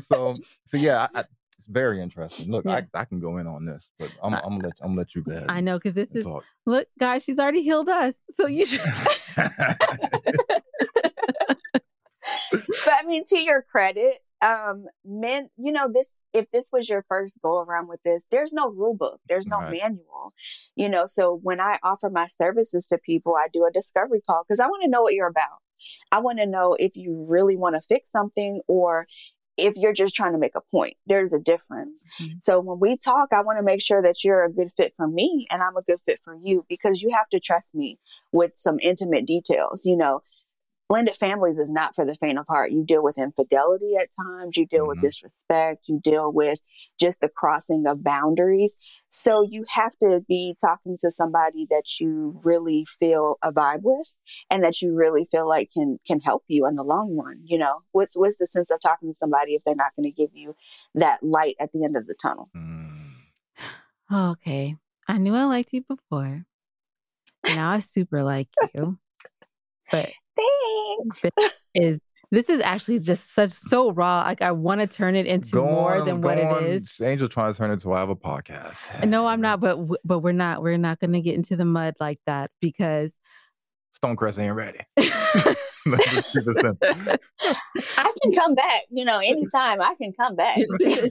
so 0.00 0.36
so 0.64 0.76
yeah, 0.76 1.08
I, 1.14 1.20
I, 1.20 1.24
it's 1.56 1.66
very 1.68 2.02
interesting. 2.02 2.50
Look, 2.50 2.64
Yeah. 2.64 2.80
I, 2.94 3.00
I 3.00 3.04
can 3.04 3.20
go 3.20 3.38
in 3.38 3.46
on 3.46 3.64
this, 3.64 3.90
but 3.98 4.10
I'm 4.22 4.34
I- 4.34 4.40
I'm 4.42 4.50
gonna 4.58 4.68
let 4.68 4.74
I'm 4.82 4.88
gonna 4.90 5.00
let 5.00 5.14
you 5.14 5.22
go 5.22 5.32
ahead. 5.32 5.46
I 5.48 5.60
know 5.60 5.78
because 5.78 5.94
this 5.94 6.14
is 6.14 6.24
talk. 6.24 6.44
look, 6.66 6.88
guys. 6.98 7.24
She's 7.24 7.38
already 7.38 7.62
healed 7.62 7.88
us, 7.88 8.16
so 8.30 8.46
you 8.46 8.66
should. 8.66 8.80
but 9.36 9.50
I 12.92 13.04
mean, 13.06 13.24
to 13.28 13.38
your 13.38 13.62
credit, 13.62 14.16
um, 14.42 14.86
men, 15.04 15.48
you 15.56 15.72
know, 15.72 15.90
this, 15.92 16.08
if 16.32 16.50
this 16.50 16.68
was 16.72 16.88
your 16.88 17.04
first 17.08 17.38
go 17.42 17.58
around 17.60 17.88
with 17.88 18.02
this, 18.02 18.24
there's 18.30 18.52
no 18.52 18.68
rule 18.70 18.94
book, 18.94 19.20
there's 19.28 19.46
no 19.46 19.58
Right. 19.60 19.80
manual, 19.82 20.32
you 20.76 20.88
know. 20.88 21.06
So 21.06 21.38
when 21.42 21.60
I 21.60 21.78
offer 21.82 22.10
my 22.10 22.26
services 22.26 22.84
to 22.86 22.98
people, 22.98 23.34
I 23.36 23.48
do 23.52 23.64
a 23.64 23.70
discovery 23.72 24.20
call 24.20 24.44
because 24.46 24.60
I 24.60 24.66
want 24.66 24.82
to 24.84 24.90
know 24.90 25.02
what 25.02 25.14
you're 25.14 25.28
about. 25.28 25.58
I 26.12 26.20
want 26.20 26.38
to 26.38 26.46
know 26.46 26.76
if 26.78 26.96
you 26.96 27.26
really 27.28 27.56
want 27.56 27.76
to 27.76 27.80
fix 27.80 28.10
something 28.10 28.60
or 28.68 29.06
if 29.56 29.76
you're 29.76 29.92
just 29.92 30.14
trying 30.14 30.32
to 30.32 30.38
make 30.38 30.54
a 30.54 30.60
point. 30.70 30.96
There's 31.06 31.32
a 31.32 31.38
difference. 31.38 32.04
Mhm. 32.20 32.40
So 32.40 32.60
when 32.60 32.78
we 32.78 32.96
talk, 32.96 33.32
I 33.32 33.42
want 33.42 33.58
to 33.58 33.62
make 33.64 33.80
sure 33.80 34.00
that 34.02 34.22
you're 34.22 34.44
a 34.44 34.52
good 34.52 34.72
fit 34.72 34.94
for 34.96 35.08
me 35.08 35.46
and 35.50 35.62
I'm 35.62 35.76
a 35.76 35.82
good 35.82 36.00
fit 36.06 36.20
for 36.22 36.34
you 36.36 36.64
because 36.68 37.02
you 37.02 37.10
have 37.10 37.28
to 37.30 37.40
trust 37.40 37.74
me 37.74 37.98
with 38.32 38.52
some 38.56 38.78
intimate 38.80 39.26
details, 39.26 39.84
you 39.84 39.96
know 39.96 40.22
blended 40.88 41.16
families 41.16 41.58
is 41.58 41.70
not 41.70 41.94
for 41.94 42.04
the 42.06 42.14
faint 42.14 42.38
of 42.38 42.46
heart. 42.48 42.72
You 42.72 42.82
deal 42.82 43.04
with 43.04 43.18
infidelity 43.18 43.94
at 44.00 44.08
times, 44.14 44.56
you 44.56 44.66
deal 44.66 44.86
with 44.88 44.98
Mhm. 44.98 45.02
disrespect, 45.02 45.88
you 45.88 46.00
deal 46.02 46.32
with 46.32 46.60
just 46.98 47.20
the 47.20 47.28
crossing 47.28 47.86
of 47.86 48.02
boundaries. 48.02 48.74
So 49.08 49.42
you 49.42 49.64
have 49.74 49.96
to 49.98 50.24
be 50.26 50.56
talking 50.60 50.96
to 51.00 51.10
somebody 51.10 51.66
that 51.70 52.00
you 52.00 52.40
really 52.42 52.86
feel 52.86 53.38
a 53.42 53.52
vibe 53.52 53.82
with 53.82 54.14
and 54.48 54.64
that 54.64 54.80
you 54.80 54.94
really 54.94 55.24
feel 55.26 55.46
like 55.46 55.70
can 55.70 55.98
can 56.06 56.20
help 56.20 56.44
you 56.48 56.66
in 56.66 56.76
the 56.76 56.84
long 56.84 57.16
run. 57.16 57.42
You 57.44 57.58
know, 57.58 57.82
what's 57.92 58.16
what's 58.16 58.38
the 58.38 58.46
sense 58.46 58.70
of 58.70 58.80
talking 58.80 59.12
to 59.12 59.14
somebody 59.14 59.54
if 59.54 59.64
they're 59.64 59.74
not 59.74 59.94
going 59.94 60.10
to 60.10 60.16
give 60.16 60.34
you 60.34 60.56
that 60.94 61.22
light 61.22 61.56
at 61.60 61.72
the 61.72 61.84
end 61.84 61.96
of 61.96 62.06
the 62.06 62.14
tunnel? 62.14 62.48
Mm. 62.56 63.12
okay, 64.10 64.76
I 65.06 65.18
knew 65.18 65.34
I 65.34 65.44
liked 65.44 65.72
you 65.74 65.82
before. 65.82 66.46
Now 67.54 67.70
I 67.70 67.78
super 67.80 68.22
like 68.22 68.48
you, 68.74 68.98
but 69.90 70.10
Thanks. 70.38 71.24
is 71.74 72.00
This 72.30 72.48
is 72.50 72.60
actually 72.60 72.98
just 73.00 73.34
such 73.34 73.50
so 73.52 73.90
raw. 73.92 74.22
Like 74.22 74.42
I 74.42 74.52
want 74.52 74.80
to 74.80 74.86
turn 74.86 75.16
it 75.16 75.26
into 75.26 75.50
Go 75.50 75.64
more 75.64 75.96
on, 75.98 76.06
than 76.06 76.20
what 76.20 76.38
on. 76.38 76.64
it 76.64 76.70
is. 76.70 77.00
Angel 77.02 77.28
trying 77.28 77.52
to 77.52 77.58
turn 77.58 77.70
it 77.70 77.74
into 77.74 77.92
I 77.92 78.00
have 78.00 78.10
a 78.10 78.16
podcast. 78.16 78.78
Uh, 79.02 79.06
no, 79.06 79.26
I'm 79.26 79.40
not. 79.40 79.60
But 79.60 79.78
but 80.04 80.18
we're 80.20 80.32
not. 80.32 80.62
We're 80.62 80.76
not 80.78 81.00
going 81.00 81.12
to 81.12 81.20
get 81.20 81.34
into 81.34 81.56
the 81.56 81.64
mud 81.64 81.94
like 82.00 82.20
that 82.26 82.50
because 82.60 83.14
Stonecrest 84.02 84.38
ain't 84.38 84.54
ready. 84.54 84.78
Let's 85.86 86.10
just 86.10 86.32
keep 86.32 86.42
it 86.46 86.54
simple. 86.56 86.88
I 87.96 88.12
can 88.22 88.32
come 88.32 88.54
back. 88.54 88.82
You 88.90 89.06
know, 89.06 89.18
anytime 89.20 89.80
I 89.80 89.94
can 89.96 90.12
come 90.12 90.36
back. 90.36 90.58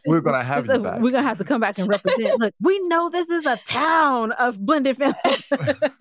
We're 0.06 0.22
gonna 0.22 0.44
have 0.44 0.66
It's 0.66 0.74
you 0.74 0.80
a- 0.80 0.84
back. 0.84 1.00
We're 1.02 1.10
gonna 1.12 1.24
have 1.28 1.40
to 1.40 1.44
come 1.44 1.60
back 1.60 1.80
and 1.80 1.88
represent. 1.90 2.40
Look, 2.40 2.54
we 2.62 2.78
know 2.88 3.10
this 3.10 3.28
is 3.30 3.48
a 3.48 3.58
town 3.66 4.34
of 4.34 4.64
blended 4.64 4.98
families. 4.98 5.44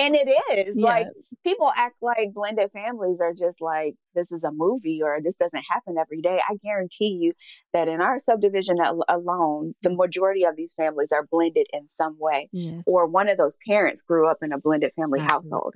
And 0.00 0.14
it 0.14 0.28
is 0.68 0.76
Yeah. 0.76 0.84
like 0.84 1.06
people 1.48 1.72
act 1.76 1.96
like 2.02 2.32
blended 2.34 2.70
families 2.70 3.20
are 3.20 3.32
just 3.32 3.60
like 3.60 3.94
this 4.14 4.30
is 4.32 4.44
a 4.44 4.50
movie 4.52 5.00
or 5.02 5.18
this 5.22 5.36
doesn't 5.36 5.64
happen 5.70 5.96
every 5.98 6.20
day. 6.20 6.40
I 6.48 6.54
guarantee 6.62 7.18
you 7.20 7.32
that 7.72 7.88
in 7.88 8.00
our 8.00 8.18
subdivision 8.18 8.76
al- 8.80 9.04
alone, 9.08 9.74
the 9.82 9.94
majority 9.94 10.44
of 10.44 10.56
these 10.56 10.74
families 10.74 11.12
are 11.12 11.26
blended 11.30 11.66
in 11.72 11.88
some 11.88 12.16
way, 12.18 12.48
yes, 12.52 12.82
or 12.86 13.06
one 13.06 13.28
of 13.28 13.38
those 13.38 13.56
parents 13.66 14.02
grew 14.02 14.28
up 14.28 14.38
in 14.42 14.52
a 14.52 14.58
blended 14.58 14.92
family 14.94 15.20
household. 15.20 15.74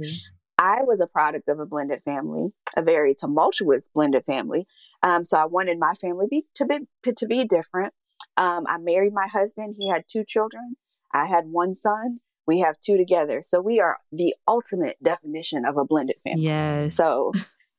I 0.58 0.82
was 0.82 1.00
a 1.00 1.06
product 1.06 1.48
of 1.48 1.58
a 1.58 1.66
blended 1.66 2.02
family, 2.04 2.50
a 2.76 2.82
very 2.82 3.14
tumultuous 3.14 3.88
blended 3.92 4.24
family. 4.24 4.66
Um, 5.02 5.24
so 5.24 5.38
I 5.38 5.46
wanted 5.46 5.78
my 5.78 5.94
family 5.94 6.26
be, 6.30 6.44
to 6.54 6.66
be 6.66 6.78
to 7.16 7.26
be 7.26 7.46
different. 7.46 7.94
Um, 8.36 8.64
I 8.68 8.78
married 8.78 9.12
my 9.12 9.26
husband. 9.26 9.74
He 9.78 9.88
had 9.88 10.04
two 10.06 10.24
children. 10.24 10.76
I 11.12 11.26
had 11.26 11.46
one 11.46 11.74
son. 11.74 12.20
We 12.46 12.60
have 12.60 12.76
two 12.80 12.96
together. 12.96 13.40
So 13.42 13.60
we 13.60 13.80
are 13.80 13.98
the 14.10 14.34
ultimate 14.48 14.96
definition 15.02 15.64
of 15.64 15.76
a 15.76 15.84
blended 15.84 16.16
family. 16.22 16.42
Yes. 16.42 16.96
So, 16.96 17.32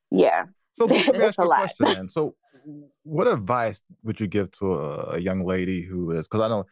yeah. 0.10 0.46
So 0.72 0.88
That's 0.88 1.08
ask 1.08 1.38
you 1.38 1.44
a 1.44 1.46
a 1.46 1.48
lot. 1.48 1.58
question 1.60 1.86
then. 1.94 2.10
So 2.10 2.36
what 3.04 3.28
advice 3.28 3.82
would 4.04 4.20
you 4.20 4.28
give 4.28 4.52
to 4.54 4.74
a, 4.76 5.16
a 5.16 5.20
young 5.20 5.44
lady 5.46 5.82
who 5.82 6.12
is 6.12 6.28
because 6.28 6.42
I 6.42 6.48
know 6.48 6.66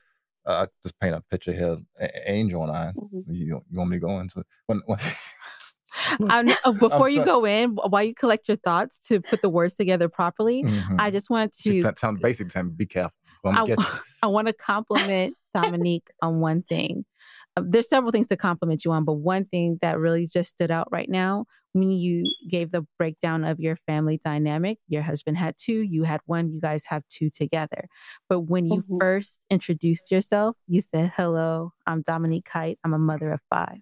uh, 0.48 0.66
I 0.66 0.66
just 0.84 1.00
paint 1.00 1.14
a 1.16 1.22
picture 1.30 1.52
here, 1.54 1.78
A- 2.00 2.32
Angel 2.32 2.64
and 2.64 2.72
I. 2.72 2.94
Mhm. 2.98 3.24
You, 3.28 3.62
you 3.70 3.78
want 3.78 3.92
me 3.92 3.98
to 3.98 4.00
go 4.00 4.20
into? 4.20 4.44
When, 4.66 4.82
when 4.86 4.98
I'm, 6.30 6.48
oh, 6.66 6.74
before 6.74 7.10
you 7.10 7.24
go 7.24 7.46
in, 7.46 7.72
while 7.76 8.04
you 8.04 8.16
collect 8.16 8.48
your 8.48 8.58
thoughts 8.58 8.98
to 9.08 9.22
put 9.22 9.42
the 9.42 9.50
words 9.50 9.76
together 9.76 10.10
properly, 10.10 10.64
Mhm. 10.64 10.96
I 10.98 11.12
just 11.12 11.30
wanted 11.30 11.54
to 11.64 11.84
t- 11.84 11.90
sound 11.98 12.22
basic. 12.22 12.50
Tell 12.50 12.64
me, 12.64 12.72
be 12.76 12.86
careful. 12.86 13.14
I'm 13.46 13.56
I, 13.56 13.58
gonna 13.60 13.68
get 13.76 13.80
you. 13.80 14.00
I 14.24 14.28
want 14.28 14.48
to 14.48 14.54
compliment 14.54 15.36
Dominique 15.54 16.08
on 16.22 16.40
one 16.40 16.64
thing. 16.64 17.06
Uh, 17.58 17.64
there's 17.66 17.90
several 17.90 18.12
things 18.12 18.28
to 18.28 18.38
compliment 18.38 18.86
you 18.86 18.92
on, 18.92 19.04
but 19.04 19.14
one 19.14 19.46
thing 19.46 19.78
that 19.82 20.00
really 20.00 20.26
just 20.28 20.50
stood 20.50 20.72
out 20.72 20.88
right 20.92 21.10
now 21.10 21.46
when 21.74 21.90
you 21.90 22.24
gave 22.50 22.72
the 22.72 22.86
breakdown 22.98 23.44
of 23.46 23.60
your 23.60 23.78
family 23.88 24.20
dynamic, 24.24 24.78
your 24.90 25.02
husband 25.02 25.38
had 25.38 25.56
two, 25.58 25.82
you 25.82 26.04
had 26.04 26.20
one, 26.26 26.52
you 26.52 26.60
guys 26.60 26.84
have 26.86 27.02
two 27.08 27.30
together. 27.30 27.88
But 28.28 28.42
when 28.42 28.66
you 28.66 28.82
Mhm. 28.82 29.00
first 29.00 29.46
introduced 29.50 30.12
yourself, 30.12 30.58
you 30.68 30.82
said, 30.82 31.14
Hello, 31.16 31.72
I'm 31.88 32.02
Dominique 32.02 32.46
Kite. 32.46 32.78
I'm 32.84 32.94
a 32.94 33.00
mother 33.00 33.32
of 33.32 33.40
five. 33.50 33.80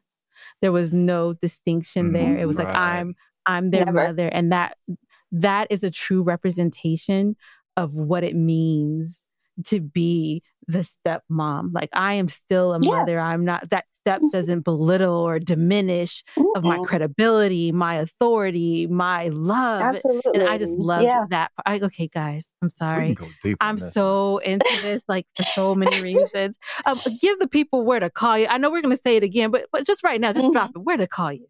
There 0.61 0.71
was 0.71 0.93
no 0.93 1.33
distinction 1.33 2.13
there. 2.13 2.37
It 2.37 2.45
was 2.45 2.57
like 2.57 2.75
I'm 2.75 3.15
I'm 3.45 3.71
their 3.71 3.85
Never. 3.85 4.03
mother. 4.05 4.27
And 4.27 4.51
that 4.51 4.77
that 5.31 5.67
is 5.71 5.83
a 5.83 5.91
true 5.91 6.21
representation 6.21 7.35
of 7.75 7.93
what 7.93 8.23
it 8.23 8.35
means 8.35 9.23
to 9.67 9.79
be 9.79 10.43
the 10.67 10.87
stepmom. 11.05 11.71
Like 11.73 11.89
I 11.93 12.13
am 12.15 12.27
still 12.27 12.73
a 12.73 12.79
Yeah. 12.81 12.99
mother. 12.99 13.19
I'm 13.19 13.45
not 13.45 13.69
that 13.69 13.85
step 13.95 14.21
doesn't 14.31 14.61
belittle 14.61 15.15
or 15.15 15.39
diminish 15.39 16.23
of 16.55 16.63
my 16.63 16.79
credibility, 16.85 17.71
my 17.71 17.95
authority, 17.95 18.87
my 18.87 19.27
love. 19.27 19.81
Absolutely. 19.81 20.31
And 20.33 20.43
I 20.43 20.57
just 20.57 20.71
loved 20.71 21.03
Yeah. 21.05 21.25
that. 21.29 21.51
I 21.65 21.79
okay, 21.79 22.07
guys, 22.07 22.49
I'm 22.61 22.69
sorry. 22.69 23.15
can 23.15 23.25
go 23.27 23.31
deep. 23.43 23.57
on 23.59 23.67
I'm 23.69 23.77
this. 23.77 23.93
so 23.93 24.37
into 24.37 24.77
this, 24.77 25.01
like 25.07 25.25
for 25.35 25.43
so 25.43 25.75
many 25.75 25.99
reasons. 26.01 26.57
Um, 26.85 27.01
give 27.19 27.39
the 27.39 27.47
people 27.47 27.83
where 27.83 27.99
to 27.99 28.09
call 28.09 28.37
you. 28.37 28.47
I 28.47 28.57
know 28.57 28.69
we're 28.71 28.81
gonna 28.81 28.95
say 28.95 29.17
it 29.17 29.23
again, 29.23 29.51
but 29.51 29.67
but 29.71 29.85
just 29.85 30.03
right 30.03 30.19
now, 30.21 30.31
just 30.33 30.51
drop 30.53 30.71
it. 30.75 30.79
Where 30.79 30.97
to 30.97 31.07
call 31.07 31.33
you? 31.33 31.47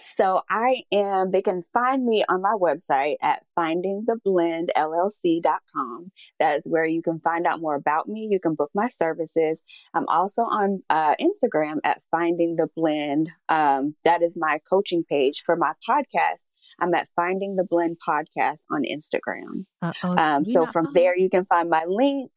So 0.00 0.42
I 0.48 0.84
am, 0.92 1.30
they 1.30 1.42
can 1.42 1.64
find 1.72 2.06
me 2.06 2.24
on 2.28 2.42
my 2.42 2.54
website 2.60 3.16
at 3.22 3.42
findingtheblendllc.com. 3.58 6.12
That 6.38 6.56
is 6.56 6.66
where 6.68 6.86
you 6.86 7.02
can 7.02 7.18
find 7.20 7.44
out 7.46 7.60
more 7.60 7.74
about 7.74 8.08
me. 8.08 8.28
You 8.30 8.38
can 8.40 8.54
book 8.54 8.70
my 8.74 8.88
services. 8.88 9.62
I'm 9.92 10.08
also 10.08 10.42
on 10.42 10.82
uh, 10.88 11.16
Instagram 11.20 11.78
at 11.84 12.02
Finding 12.10 12.56
the 12.56 12.68
Blend. 12.74 13.30
Um, 13.48 13.96
that 14.04 14.22
is 14.22 14.38
my 14.38 14.60
coaching 14.68 15.04
page 15.04 15.42
for 15.44 15.56
my 15.56 15.72
podcast. 15.88 16.46
I'm 16.78 16.94
at 16.94 17.08
Finding 17.14 17.56
the 17.56 17.64
Blend 17.64 17.98
podcast 18.06 18.64
on 18.70 18.84
Instagram. 18.84 19.66
Um, 20.02 20.44
so 20.44 20.60
know- 20.60 20.66
from 20.66 20.88
oh, 20.88 20.92
there, 20.94 21.18
you 21.18 21.28
can 21.28 21.44
find 21.44 21.68
my 21.68 21.84
link 21.86 22.30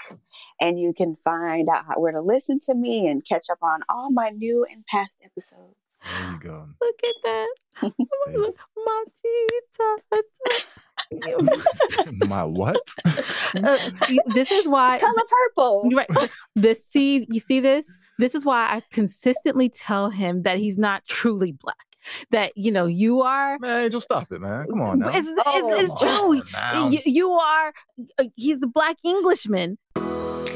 and 0.59 0.79
you 0.79 0.93
can 0.95 1.15
find 1.15 1.69
out 1.69 1.85
how, 1.87 2.01
where 2.01 2.11
to 2.11 2.21
listen 2.21 2.59
to 2.63 2.75
me 2.75 3.07
and 3.07 3.25
catch 3.25 3.45
up 3.51 3.59
on 3.61 3.81
all 3.89 4.11
my 4.11 4.29
new 4.29 4.65
and 4.69 4.85
past 4.85 5.21
episodes. 5.23 5.75
There 6.03 6.31
you 6.31 6.39
go. 6.39 6.67
Look 6.81 6.99
at 7.03 7.15
that. 7.23 7.47
There. 11.11 11.37
My 12.27 12.43
what? 12.43 12.77
Uh, 13.55 13.77
this 14.33 14.51
is 14.51 14.67
why 14.67 14.97
Color 14.99 15.13
purple. 15.29 15.83
You're 15.87 15.97
right. 15.99 16.29
The 16.55 16.73
see, 16.73 17.27
you 17.29 17.39
see 17.39 17.59
this? 17.59 17.85
This 18.17 18.33
is 18.33 18.43
why 18.43 18.61
I 18.67 18.81
consistently 18.91 19.69
tell 19.69 20.09
him 20.09 20.41
that 20.41 20.57
he's 20.57 20.75
not 20.77 21.05
truly 21.05 21.51
black. 21.51 21.75
That 22.31 22.57
you 22.57 22.71
know 22.71 22.87
you 22.87 23.21
are. 23.21 23.59
Man, 23.59 23.83
Angel, 23.85 24.01
stop 24.01 24.31
it, 24.31 24.41
man. 24.41 24.65
Come 24.67 24.81
on 24.81 24.99
now. 24.99 25.09
It's, 25.09 25.27
it's, 25.27 25.41
Oh, 25.45 25.79
it's 25.79 25.99
true. 25.99 26.41
now. 26.51 26.87
You, 26.89 26.99
you 27.05 27.31
are. 27.33 27.73
uh, 28.17 28.23
He's 28.35 28.57
a 28.63 28.67
black 28.67 28.97
Englishman. 29.03 29.77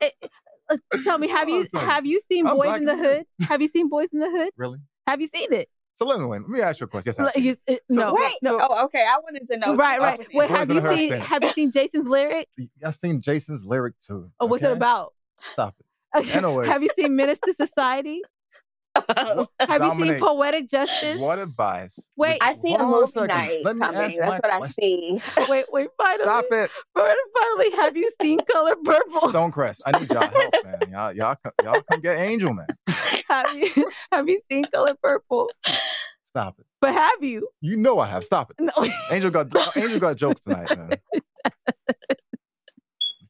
It- 0.00 0.30
uh, 0.70 0.76
tell 1.02 1.16
me, 1.16 1.28
have 1.28 1.48
you 1.48 1.66
have 1.74 2.04
you 2.04 2.20
seen 2.28 2.46
I'm 2.46 2.54
Boys 2.56 2.76
in 2.76 2.84
the 2.84 2.92
and- 2.92 3.00
Hood? 3.00 3.26
Have 3.48 3.62
you 3.62 3.68
seen 3.68 3.88
Boys 3.88 4.08
in 4.12 4.20
the 4.20 4.28
Hood? 4.30 4.50
Really? 4.56 4.78
Have 5.06 5.18
you 5.20 5.26
seen 5.28 5.50
it? 5.52 5.68
So 5.94 6.04
let 6.06 6.20
me 6.20 6.26
win. 6.26 6.42
Let 6.42 6.50
me 6.50 6.60
ask 6.60 6.78
you 6.80 6.84
a 6.84 6.88
question. 6.88 7.14
Yes, 7.16 7.18
Like, 7.18 7.36
I've 7.36 7.62
it. 7.66 7.80
So- 7.90 7.96
no, 7.96 8.12
Wait. 8.14 8.32
no. 8.42 8.58
Oh, 8.60 8.84
okay. 8.84 9.00
I 9.08 9.18
wanted 9.22 9.48
to 9.48 9.56
know. 9.56 9.74
right, 9.76 9.98
right. 9.98 10.18
Boys 10.18 10.28
Wait, 10.34 10.50
in 10.50 10.56
have 10.56 10.70
you 10.70 10.80
seen 10.82 11.10
seen 11.10 11.20
have 11.20 11.42
you 11.42 11.50
seen 11.52 11.70
Jason's 11.70 12.06
lyric? 12.06 12.46
I've 12.84 12.94
seen 12.96 13.20
Jason's 13.22 13.64
lyric 13.64 13.94
too. 14.06 14.30
Or 14.38 14.46
what's 14.48 14.62
it 14.62 14.70
about? 14.70 15.14
Stop 15.52 15.74
it. 15.80 16.18
Okay. 16.18 16.32
Anyways. 16.38 16.68
Have 16.68 16.82
you 16.82 16.90
seen 16.96 17.16
Menace 17.16 17.38
II 17.46 17.54
Society? 17.54 18.22
Have 19.60 19.82
you 19.82 20.04
seen 20.04 20.20
Poetic 20.20 20.70
Justice? 20.70 21.18
What 21.18 21.38
advice? 21.38 21.98
Wait. 22.16 22.38
I 22.42 22.52
see 22.54 22.74
a 22.74 22.78
Hold 22.78 22.80
on 22.80 22.86
a 22.88 23.00
movie 23.00 23.12
second. 23.12 23.28
night 23.28 23.60
Let 23.64 23.76
me 23.76 23.80
coming. 23.80 24.00
That's 24.00 24.16
my 24.18 24.26
what 24.28 24.44
I 24.52 24.58
question. 24.58 24.74
see. 24.80 25.22
Wait, 25.48 25.64
wait, 25.72 25.88
finally. 25.96 26.24
Stop 26.24 26.44
it. 26.50 26.70
Finally, 26.94 27.70
have 27.76 27.96
you 27.96 28.10
seen 28.20 28.38
Color 28.50 28.76
Purple? 28.84 29.20
Stonecrest. 29.32 29.80
I 29.86 29.98
need 29.98 30.10
y'all 30.10 30.22
help, 30.28 30.54
man. 30.64 30.78
Y'all, 30.90 31.12
y'all, 31.12 31.36
come- 31.42 31.52
y'all 31.62 31.82
come 31.90 32.00
get 32.00 32.18
Angel, 32.18 32.52
man. 32.52 32.66
have 33.28 33.52
you 33.54 33.90
have 34.12 34.28
you 34.28 34.40
seen 34.50 34.64
Color 34.72 34.94
Purple? 35.02 35.50
Stop 36.24 36.58
it. 36.58 36.66
But 36.80 36.92
have 36.94 37.22
you? 37.22 37.48
You 37.60 37.76
know 37.76 37.98
I 37.98 38.06
have. 38.06 38.24
Stop 38.24 38.50
it. 38.50 38.56
No. 38.60 38.72
Angel 39.10 39.30
got 39.30 39.54
uh, 39.54 39.70
Angel 39.76 39.98
got 39.98 40.16
jokes 40.16 40.40
tonight, 40.42 40.76
man. 40.76 40.90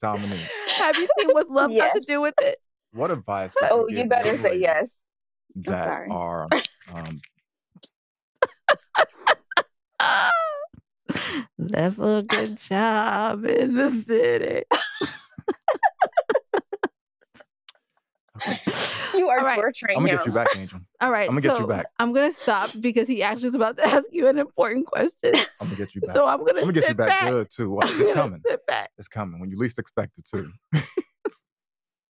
Dominique, 0.01 0.47
have 0.79 0.97
you 0.97 1.09
seen 1.19 1.29
What's 1.31 1.51
Love 1.51 1.73
Got 1.77 1.93
to 1.95 2.01
do 2.01 2.21
with 2.21 2.35
it? 2.41 2.59
what 2.93 3.11
advice? 3.11 3.53
would 3.61 3.71
Oh, 3.73 3.87
give 3.89 3.99
you 3.99 4.07
better 4.09 4.37
say 4.37 4.57
yes. 4.59 5.05
That 5.65 6.09
are 6.11 6.47
um. 6.95 7.21
Left 11.59 11.99
a 11.99 12.23
good 12.27 12.57
job 12.59 13.45
in 13.45 13.75
the 13.75 13.91
city. 13.91 14.65
You 19.15 19.29
are 19.29 19.41
All 19.41 19.45
right. 19.45 19.57
torturing 19.57 19.97
I'm 19.97 20.03
gonna 20.05 20.13
him. 20.13 20.17
get 20.19 20.27
you 20.27 20.33
back, 20.33 20.49
Angel. 20.57 20.81
All 21.01 21.11
right. 21.11 21.29
I'm 21.29 21.35
gonna 21.35 21.41
get 21.41 21.59
you 21.59 21.67
back. 21.67 21.87
I'm 21.99 22.13
gonna 22.13 22.33
stop 22.33 22.71
because 22.81 23.09
he 23.09 23.23
actually 23.23 23.47
was 23.47 23.55
about 23.55 23.77
to 23.79 23.87
ask 23.89 24.05
you 24.13 24.29
an 24.29 24.39
important 24.39 24.87
question. 24.87 25.35
I'm 25.35 25.67
gonna 25.69 25.77
get 25.77 25.95
you 25.95 26.01
back. 26.03 26.15
So 26.15 26.27
I'm 26.27 26.39
gonna, 26.45 26.61
I'm 26.61 26.67
gonna 26.67 26.73
get 26.73 26.89
you 26.89 26.95
back, 26.95 27.29
good 27.29 27.51
too. 27.51 27.71
Watch, 27.75 27.91
it's 27.91 28.13
coming. 28.13 28.41
sit 28.47 28.65
back. 28.67 28.91
It's 28.99 29.09
coming 29.09 29.41
when 29.41 29.51
you 29.51 29.59
least 29.59 29.79
expect 29.79 30.19
it 30.19 30.27
to. 30.35 30.53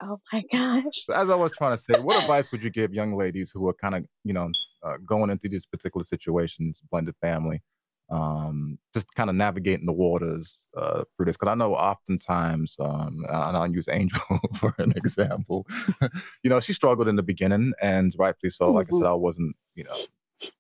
Oh 0.01 0.19
my 0.33 0.45
gosh. 0.53 1.09
As 1.13 1.29
I 1.29 1.35
was 1.35 1.53
trying 1.53 1.77
to 1.77 1.83
say, 1.83 1.99
what 1.99 2.23
advice 2.23 2.53
would 2.53 2.63
you 2.63 2.71
give 2.71 2.95
young 2.95 3.17
ladies 3.17 3.51
who 3.53 3.67
are 3.69 3.75
kind 3.75 3.97
of, 3.97 4.05
you 4.25 4.33
know, 4.33 4.51
uh, 4.83 4.97
going 5.05 5.31
into 5.31 5.49
these 5.49 5.67
particular 5.67 6.05
situations, 6.05 6.81
blended 6.91 7.17
family, 7.21 7.63
um, 8.11 8.79
just 8.95 9.13
kind 9.17 9.29
of 9.29 9.37
navigating 9.37 9.87
the 9.87 9.93
waters 9.93 10.67
uh, 10.77 11.03
through 11.17 11.27
this? 11.27 11.37
Because 11.37 11.51
I 11.51 11.57
know 11.57 11.75
oftentimes, 11.75 12.77
um, 12.79 13.25
and 13.29 13.57
I'll 13.57 13.67
use 13.67 13.89
Angel 13.91 14.21
for 14.57 14.73
an 14.79 14.93
example. 14.95 15.67
you 16.45 16.51
know, 16.51 16.61
she 16.61 16.73
struggled 16.73 17.09
in 17.09 17.17
the 17.17 17.23
beginning, 17.23 17.73
and 17.83 18.15
rightfully 18.19 18.51
so. 18.51 18.71
Like 18.71 18.89
I 18.93 18.99
said, 18.99 19.07
I 19.07 19.15
wasn't, 19.15 19.57
you 19.75 19.85
know, 19.85 19.97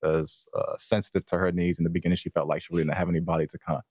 as 0.03 0.47
uh, 0.57 0.75
sensitive 0.79 1.27
to 1.27 1.39
her 1.39 1.53
needs 1.53 1.79
in 1.79 1.85
the 1.85 1.91
beginning. 1.91 2.17
She 2.17 2.31
felt 2.31 2.49
like 2.49 2.63
she 2.63 2.69
really 2.73 2.85
didn't 2.85 2.97
have 2.97 3.09
anybody 3.09 3.47
to 3.47 3.59
kind 3.59 3.79
of 3.79 3.85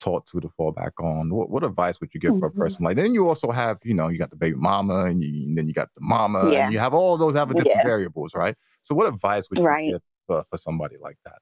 talk 0.00 0.26
to 0.26 0.40
to 0.40 0.48
fall 0.50 0.72
back 0.72 0.92
on. 1.00 1.32
What, 1.34 1.50
what 1.50 1.64
advice 1.64 2.00
would 2.00 2.12
you 2.12 2.20
give 2.20 2.38
for 2.38 2.46
a 2.46 2.50
Mhm. 2.50 2.56
person 2.58 2.84
like? 2.84 2.96
Then 2.96 3.14
you 3.14 3.28
also 3.28 3.50
have, 3.50 3.78
you 3.82 3.94
know, 3.94 4.08
you 4.08 4.18
got 4.18 4.30
the 4.30 4.36
baby 4.36 4.56
mama, 4.56 5.04
and, 5.06 5.22
you, 5.22 5.28
and 5.48 5.56
then 5.56 5.66
you 5.66 5.74
got 5.74 5.90
the 5.94 6.00
mama, 6.02 6.50
Yeah. 6.50 6.64
and 6.64 6.72
you 6.72 6.78
have 6.78 6.94
all 6.94 7.16
those 7.16 7.36
other 7.36 7.54
different 7.54 7.76
Yeah. 7.78 7.82
variables, 7.84 8.34
right? 8.34 8.56
So, 8.82 8.94
what 8.94 9.06
advice 9.06 9.48
would 9.50 9.58
you 9.58 9.64
Right. 9.64 9.90
give 9.92 10.02
for, 10.26 10.44
for 10.50 10.58
somebody 10.58 10.96
like 11.00 11.18
that? 11.24 11.38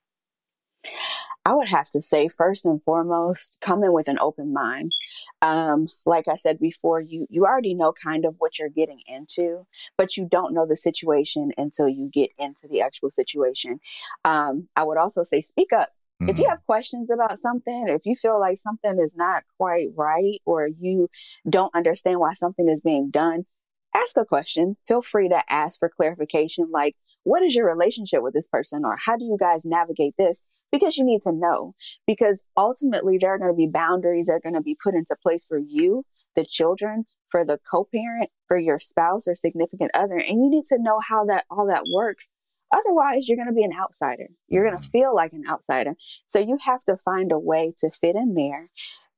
I 1.47 1.53
would 1.53 1.69
have 1.69 1.91
to 1.91 2.01
say, 2.01 2.29
first 2.29 2.65
and 2.65 2.83
foremost, 2.83 3.59
come 3.61 3.85
in 3.85 3.93
with 3.93 4.09
an 4.09 4.19
open 4.19 4.55
mind. 4.55 4.95
Um, 5.43 5.89
like 6.07 6.27
I 6.27 6.37
said 6.37 6.59
before, 6.59 7.03
you 7.03 7.27
you 7.29 7.45
already 7.45 7.75
know 7.75 7.93
kind 7.93 8.25
of 8.25 8.37
what 8.39 8.59
you're 8.59 8.71
getting 8.71 9.01
into, 9.07 9.67
but 9.99 10.17
you 10.17 10.27
don't 10.27 10.55
know 10.55 10.65
the 10.67 10.77
situation 10.77 11.53
until 11.59 11.87
you 11.87 12.09
get 12.11 12.31
into 12.39 12.67
the 12.67 12.81
actual 12.81 13.11
situation. 13.11 13.81
Um, 14.25 14.69
I 14.75 14.85
would 14.85 14.97
also 14.97 15.23
say, 15.23 15.43
speak 15.43 15.71
up. 15.75 15.91
If 16.29 16.39
you 16.39 16.45
Mhm. 16.45 16.51
have 16.51 16.67
questions 16.67 17.11
about 17.11 17.39
something, 17.39 17.87
if 17.89 18.07
you 18.07 18.15
feel 18.15 18.39
like 18.41 18.59
something 18.59 18.99
is 18.99 19.15
not 19.17 19.45
quite 19.59 19.89
right, 19.97 20.41
or 20.45 20.67
you 20.67 21.09
don't 21.49 21.75
understand 21.75 22.21
why 22.21 22.35
something 22.35 22.69
is 22.69 22.81
being 22.81 23.11
done, 23.11 23.47
ask 23.95 24.17
a 24.17 24.25
question. 24.25 24.77
Feel 24.87 25.03
free 25.03 25.29
to 25.29 25.43
ask 25.53 25.79
for 25.79 25.89
clarification, 25.89 26.71
like, 26.71 26.97
what 27.23 27.43
is 27.43 27.55
your 27.55 27.67
relationship 27.67 28.23
with 28.23 28.35
this 28.35 28.49
person, 28.49 28.85
or 28.85 28.97
how 28.97 29.17
do 29.17 29.25
you 29.25 29.37
guys 29.39 29.65
navigate 29.65 30.15
this? 30.19 30.43
Because 30.71 30.97
you 30.97 31.05
need 31.05 31.23
to 31.23 31.33
know. 31.33 31.75
Because 32.07 32.45
ultimately, 32.57 33.19
there 33.19 33.33
are 33.35 33.39
going 33.39 33.53
to 33.53 33.57
be 33.57 33.67
boundaries 33.67 34.27
that 34.27 34.35
are 34.35 34.41
going 34.41 34.55
to 34.55 34.61
be 34.61 34.77
put 34.83 34.95
into 34.95 35.17
place 35.23 35.45
for 35.47 35.59
you, 35.59 36.05
the 36.35 36.45
children, 36.45 37.05
for 37.31 37.45
the 37.45 37.59
co 37.71 37.85
parent, 37.85 38.31
for 38.47 38.59
your 38.59 38.79
spouse 38.79 39.27
or 39.27 39.35
significant 39.35 39.91
other. 39.95 40.17
And 40.17 40.43
you 40.43 40.51
need 40.51 40.65
to 40.67 40.79
know 40.79 41.01
how 41.01 41.25
that 41.27 41.45
all 41.51 41.67
that 41.67 41.85
works. 41.93 42.29
Otherwise, 42.75 43.29
you're 43.29 43.37
going 43.37 43.49
to 43.49 43.55
be 43.55 43.63
an 43.63 43.73
outsider. 43.73 44.29
You're 44.49 44.65
going 44.65 44.77
to 44.79 44.85
Mhm. 44.85 44.91
feel 44.91 45.15
like 45.15 45.33
an 45.33 45.45
outsider. 45.49 45.95
So 46.27 46.41
you 46.41 46.59
have 46.65 46.81
to 46.85 46.97
find 46.97 47.31
a 47.31 47.39
way 47.39 47.73
to 47.79 47.91
fit 47.91 48.17
in 48.17 48.35
there, 48.35 48.71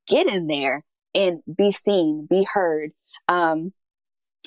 get 0.05 0.27
in 0.27 0.45
there, 0.45 0.85
and 1.15 1.41
be 1.53 1.71
seen, 1.71 2.27
be 2.29 2.43
heard. 2.43 2.91
Um, 3.27 3.73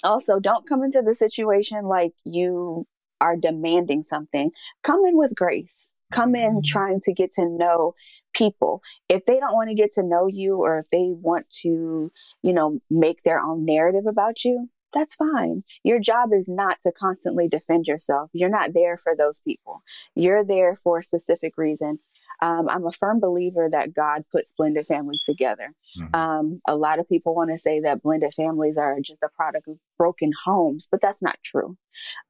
also, 0.05 0.39
don't 0.39 0.67
come 0.69 0.85
into 0.85 1.03
the 1.03 1.15
situation 1.15 1.87
like 1.87 2.13
you 2.25 2.87
are 3.21 3.37
demanding 3.37 4.05
something. 4.05 4.53
Come 4.83 5.05
in 5.05 5.17
with 5.17 5.35
grace. 5.35 5.93
Come 6.13 6.35
in 6.35 6.57
Mhm. 6.57 6.65
trying 6.65 7.01
to 7.01 7.13
get 7.13 7.33
to 7.33 7.47
know 7.47 7.95
people. 8.33 8.81
If 9.09 9.25
they 9.25 9.41
don't 9.41 9.55
want 9.55 9.71
to 9.71 9.75
get 9.75 9.93
to 9.93 10.03
know 10.03 10.27
you 10.27 10.57
or 10.57 10.79
if 10.79 10.89
they 10.91 11.11
want 11.11 11.51
to, 11.63 12.13
you 12.43 12.53
know, 12.53 12.79
make 12.89 13.23
their 13.23 13.41
own 13.41 13.65
narrative 13.65 14.07
about 14.07 14.45
you, 14.45 14.71
that's 14.93 15.15
fine. 15.15 15.63
Your 15.85 15.99
job 15.99 16.33
is 16.33 16.49
not 16.49 16.81
to 16.83 16.93
constantly 16.93 17.49
defend 17.49 17.87
yourself. 17.87 18.31
You're 18.33 18.51
not 18.51 18.73
there 18.75 18.97
for 18.97 19.15
those 19.17 19.41
people. 19.47 19.83
You're 20.15 20.45
there 20.45 20.77
for 20.77 20.99
a 20.99 21.03
specific 21.03 21.57
reason. 21.57 22.01
Um, 22.43 22.69
I'm 22.69 22.87
a 22.87 22.93
firm 22.93 23.21
believer 23.21 23.69
that 23.71 23.93
God 23.93 24.25
puts 24.33 24.53
blended 24.53 24.87
families 24.87 25.25
together. 25.25 25.75
Mhm. 25.99 26.15
Um, 26.17 26.61
a 26.67 26.77
lot 26.77 26.99
of 26.99 27.09
people 27.09 27.35
want 27.35 27.51
to 27.51 27.59
say 27.59 27.81
that 27.81 28.03
blended 28.03 28.33
families 28.35 28.79
are 28.79 28.99
just 29.01 29.23
a 29.23 29.29
product 29.29 29.69
of 29.69 29.79
broken 29.99 30.33
homes, 30.45 30.89
but 30.91 31.01
that's 31.01 31.21
not 31.21 31.39
true. 31.43 31.77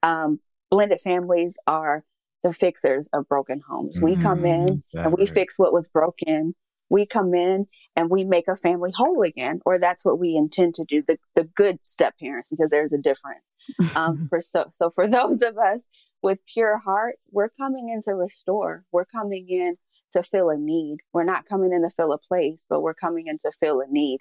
Um, 0.03 0.41
blended 0.69 1.01
families 1.01 1.57
are 1.67 2.03
the 2.43 2.51
fixers 2.51 3.07
of 3.13 3.27
broken 3.29 3.61
homes. 3.69 3.99
We 4.01 4.15
come 4.17 4.45
in 4.45 4.83
Mhm. 4.93 5.05
and 5.05 5.13
we 5.17 5.25
That 5.25 5.33
fix 5.33 5.59
what 5.59 5.71
was 5.73 5.87
broken. 5.89 6.55
We 6.91 7.05
come 7.05 7.33
in 7.33 7.67
and 7.95 8.09
we 8.09 8.25
make 8.25 8.49
a 8.49 8.57
family 8.57 8.91
whole 8.93 9.21
again, 9.21 9.61
or 9.65 9.79
that's 9.79 10.03
what 10.03 10.19
we 10.19 10.35
intend 10.35 10.75
to 10.75 10.83
do. 10.83 11.01
The 11.01 11.17
the 11.35 11.45
good 11.45 11.79
step 11.83 12.19
parents, 12.19 12.49
because 12.49 12.69
there's 12.69 12.93
a 12.93 12.97
difference. 12.97 13.45
Um, 13.95 14.17
for 14.29 14.41
so 14.41 14.65
so 14.71 14.89
for 14.89 15.07
those 15.07 15.41
of 15.41 15.57
us 15.57 15.87
with 16.21 16.45
pure 16.45 16.79
hearts, 16.79 17.27
we're 17.31 17.49
coming 17.49 17.89
in 17.89 18.01
to 18.03 18.13
restore. 18.13 18.83
We're 18.91 19.05
coming 19.05 19.47
in 19.49 19.77
to 20.11 20.21
fill 20.21 20.49
a 20.49 20.57
need. 20.57 20.97
We're 21.13 21.23
not 21.23 21.45
coming 21.45 21.71
in 21.71 21.83
to 21.83 21.89
fill 21.89 22.11
a 22.11 22.17
place, 22.17 22.65
but 22.69 22.81
we're 22.81 22.93
coming 22.93 23.27
in 23.27 23.37
to 23.39 23.51
fill 23.57 23.79
a 23.79 23.87
need. 23.89 24.19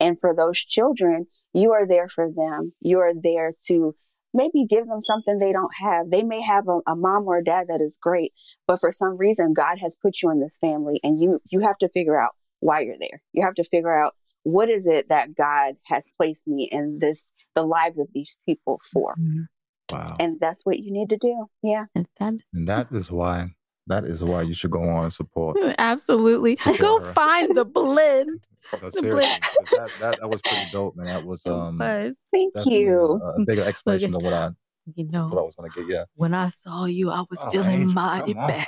And 0.00 0.20
for 0.20 0.34
those 0.34 0.58
children, 0.58 1.28
you 1.52 1.72
are 1.72 1.86
there 1.86 2.08
for 2.08 2.28
them. 2.30 2.72
You 2.80 2.98
are 2.98 3.12
there 3.14 3.54
to 3.68 3.94
maybe 4.34 4.66
give 4.68 4.86
them 4.86 5.00
something 5.02 5.38
they 5.38 5.52
don't 5.52 5.72
have. 5.80 6.10
They 6.10 6.22
may 6.22 6.40
have 6.42 6.68
a, 6.68 6.78
a 6.90 6.96
mom 6.96 7.24
or 7.26 7.38
a 7.38 7.44
dad 7.44 7.66
that 7.68 7.80
is 7.80 7.98
great, 8.00 8.32
but 8.66 8.80
for 8.80 8.92
some 8.92 9.16
reason 9.16 9.52
God 9.54 9.78
has 9.80 9.96
put 10.00 10.22
you 10.22 10.30
in 10.30 10.40
this 10.40 10.58
family 10.60 11.00
and 11.02 11.20
you 11.20 11.40
you 11.50 11.60
have 11.60 11.78
to 11.78 11.88
figure 11.88 12.20
out 12.20 12.32
why 12.60 12.80
you're 12.80 12.98
there. 12.98 13.22
You 13.32 13.44
have 13.44 13.54
to 13.54 13.64
figure 13.64 13.92
out 13.96 14.14
what 14.42 14.70
is 14.70 14.86
it 14.86 15.08
that 15.08 15.34
God 15.34 15.74
has 15.86 16.06
placed 16.16 16.46
me 16.46 16.68
in 16.70 16.96
this 17.00 17.32
the 17.54 17.62
lives 17.64 17.98
of 17.98 18.08
these 18.14 18.36
people 18.46 18.80
for. 18.92 19.14
Mhm. 19.18 19.46
wow. 19.92 20.16
And 20.20 20.38
that's 20.38 20.64
what 20.64 20.78
you 20.78 20.92
need 20.92 21.08
to 21.10 21.16
do. 21.16 21.46
Yeah. 21.62 21.86
And 21.94 22.06
And 22.20 22.42
that 22.68 22.88
is 22.92 23.10
why 23.10 23.54
that 23.86 24.04
is 24.04 24.22
why 24.22 24.42
you 24.42 24.52
should 24.54 24.70
go 24.70 24.82
on 24.82 25.04
and 25.04 25.12
support. 25.12 25.56
absolutely 25.78 26.56
Support 26.56 26.78
go 26.78 27.00
her. 27.00 27.12
find 27.14 27.56
the 27.56 27.64
blend. 27.64 28.40
No, 28.72 28.78
The 28.90 28.92
seriously, 28.92 29.36
'cause 29.58 29.68
that, 29.70 29.90
that 30.00 30.16
that 30.20 30.28
was 30.28 30.42
pretty 30.42 30.66
dope, 30.66 30.96
man. 30.96 31.06
That 31.06 31.24
was 31.24 31.44
um 31.46 31.78
But 31.78 32.12
Thank 32.32 32.54
you. 32.66 33.20
a, 33.22 33.40
a 33.40 33.44
bigger 33.44 33.62
explanation 33.66 34.14
of 34.14 34.22
what 34.22 34.34
I 34.34 34.50
you 34.94 35.04
know, 35.10 35.28
what 35.28 35.38
I 35.38 35.44
was 35.44 35.54
gonna 35.54 35.68
get. 35.70 35.86
Yeah. 35.86 36.04
when 36.14 36.32
I 36.34 36.48
saw 36.48 36.86
you, 36.86 37.10
I 37.10 37.24
was 37.28 37.38
Oh, 37.42 37.50
feeling 37.50 37.82
Angel, 37.82 37.94
mighty 37.94 38.34
bad. 38.34 38.66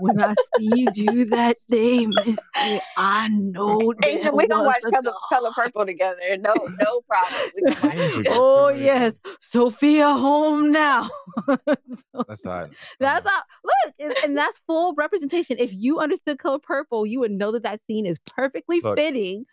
when 0.00 0.20
I 0.20 0.34
see 0.54 0.90
you 0.94 1.24
that 1.26 1.56
day, 1.68 2.06
Missy, 2.06 2.80
I 2.96 3.28
know 3.28 3.92
Angel, 4.04 4.22
there 4.22 4.32
we 4.34 4.46
gonna 4.46 4.64
watch 4.64 4.82
Color, 4.82 5.12
Color 5.30 5.50
Purple 5.54 5.86
together. 5.86 6.18
No, 6.38 6.68
no 6.78 7.00
problem. 7.08 7.50
We 7.54 7.62
gonna 7.62 7.80
watch 7.86 7.94
Angel 7.96 8.24
Oh 8.28 8.68
yes, 8.68 9.20
Sofia 9.40 10.08
home 10.12 10.70
now. 10.70 11.08
So 11.46 12.24
That's 12.28 12.44
all 12.44 12.52
right. 12.52 12.70
that's 12.98 13.28
how. 13.28 13.42
Look, 13.64 13.94
and, 13.98 14.14
and 14.24 14.36
that's 14.36 14.58
full 14.66 14.94
representation. 14.94 15.56
If 15.58 15.72
you 15.72 15.98
understood 15.98 16.38
color 16.38 16.58
purple, 16.58 17.06
you 17.06 17.20
would 17.20 17.32
know 17.32 17.52
that 17.52 17.62
that 17.64 17.80
scene 17.86 18.06
is 18.06 18.18
perfectly 18.26 18.80
Look. 18.82 18.96
fitting 18.98 19.44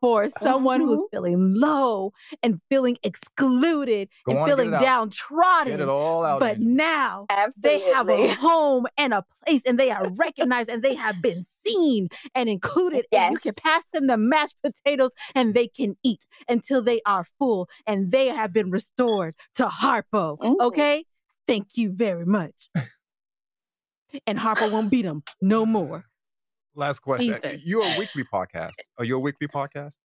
for 0.00 0.28
someone 0.42 0.80
who's 0.82 0.98
Mhm. 1.00 1.10
feeling 1.12 1.54
low 1.54 2.12
and 2.42 2.60
feeling 2.68 2.98
excluded 3.02 4.08
Go 4.26 4.32
and 4.32 4.38
on, 4.40 4.46
get 4.48 4.52
feeling 4.56 4.68
it 4.68 4.74
out. 4.74 4.80
downtrodden. 4.82 5.72
Get 5.72 5.80
it 5.80 5.88
all 5.88 6.24
out. 6.24 6.40
but 6.40 6.60
now 6.60 7.24
Absolutely. 7.30 7.78
they 7.78 7.90
have 7.92 8.08
a 8.10 8.34
home 8.34 8.86
and 8.98 9.14
a 9.14 9.24
place 9.46 9.62
and 9.64 9.78
they 9.78 9.90
are 9.90 10.02
recognized 10.18 10.68
and 10.68 10.82
they 10.82 10.94
have 10.94 11.22
been 11.22 11.42
seen 11.66 12.08
and 12.34 12.50
included 12.50 13.06
and 13.12 13.32
you 13.32 13.38
can 13.38 13.54
pass 13.54 13.82
them 13.94 14.06
the 14.06 14.18
mashed 14.18 14.56
potatoes 14.62 15.10
and 15.34 15.54
they 15.54 15.68
can 15.68 15.96
eat 16.02 16.20
until 16.50 16.82
they 16.82 17.00
are 17.06 17.24
full 17.38 17.66
and 17.86 18.10
they 18.10 18.28
have 18.28 18.52
been 18.52 18.70
restored 18.70 19.34
to 19.54 19.66
harpo 19.66 20.36
Mm. 20.38 20.54
okay 20.60 21.06
thank 21.46 21.76
you 21.76 21.90
very 21.92 22.26
much 22.26 22.68
and 24.26 24.38
Harpo 24.38 24.70
won't 24.70 24.90
beat 24.90 25.04
him 25.04 25.22
no 25.40 25.64
more 25.66 26.04
Last 26.76 27.00
question. 27.00 27.34
Ethan. 27.34 27.60
You're 27.64 27.84
a 27.84 27.98
weekly 27.98 28.24
podcast. 28.24 28.72
Are 28.98 29.04
you 29.04 29.16
a 29.16 29.18
weekly 29.20 29.46
podcast? 29.46 29.98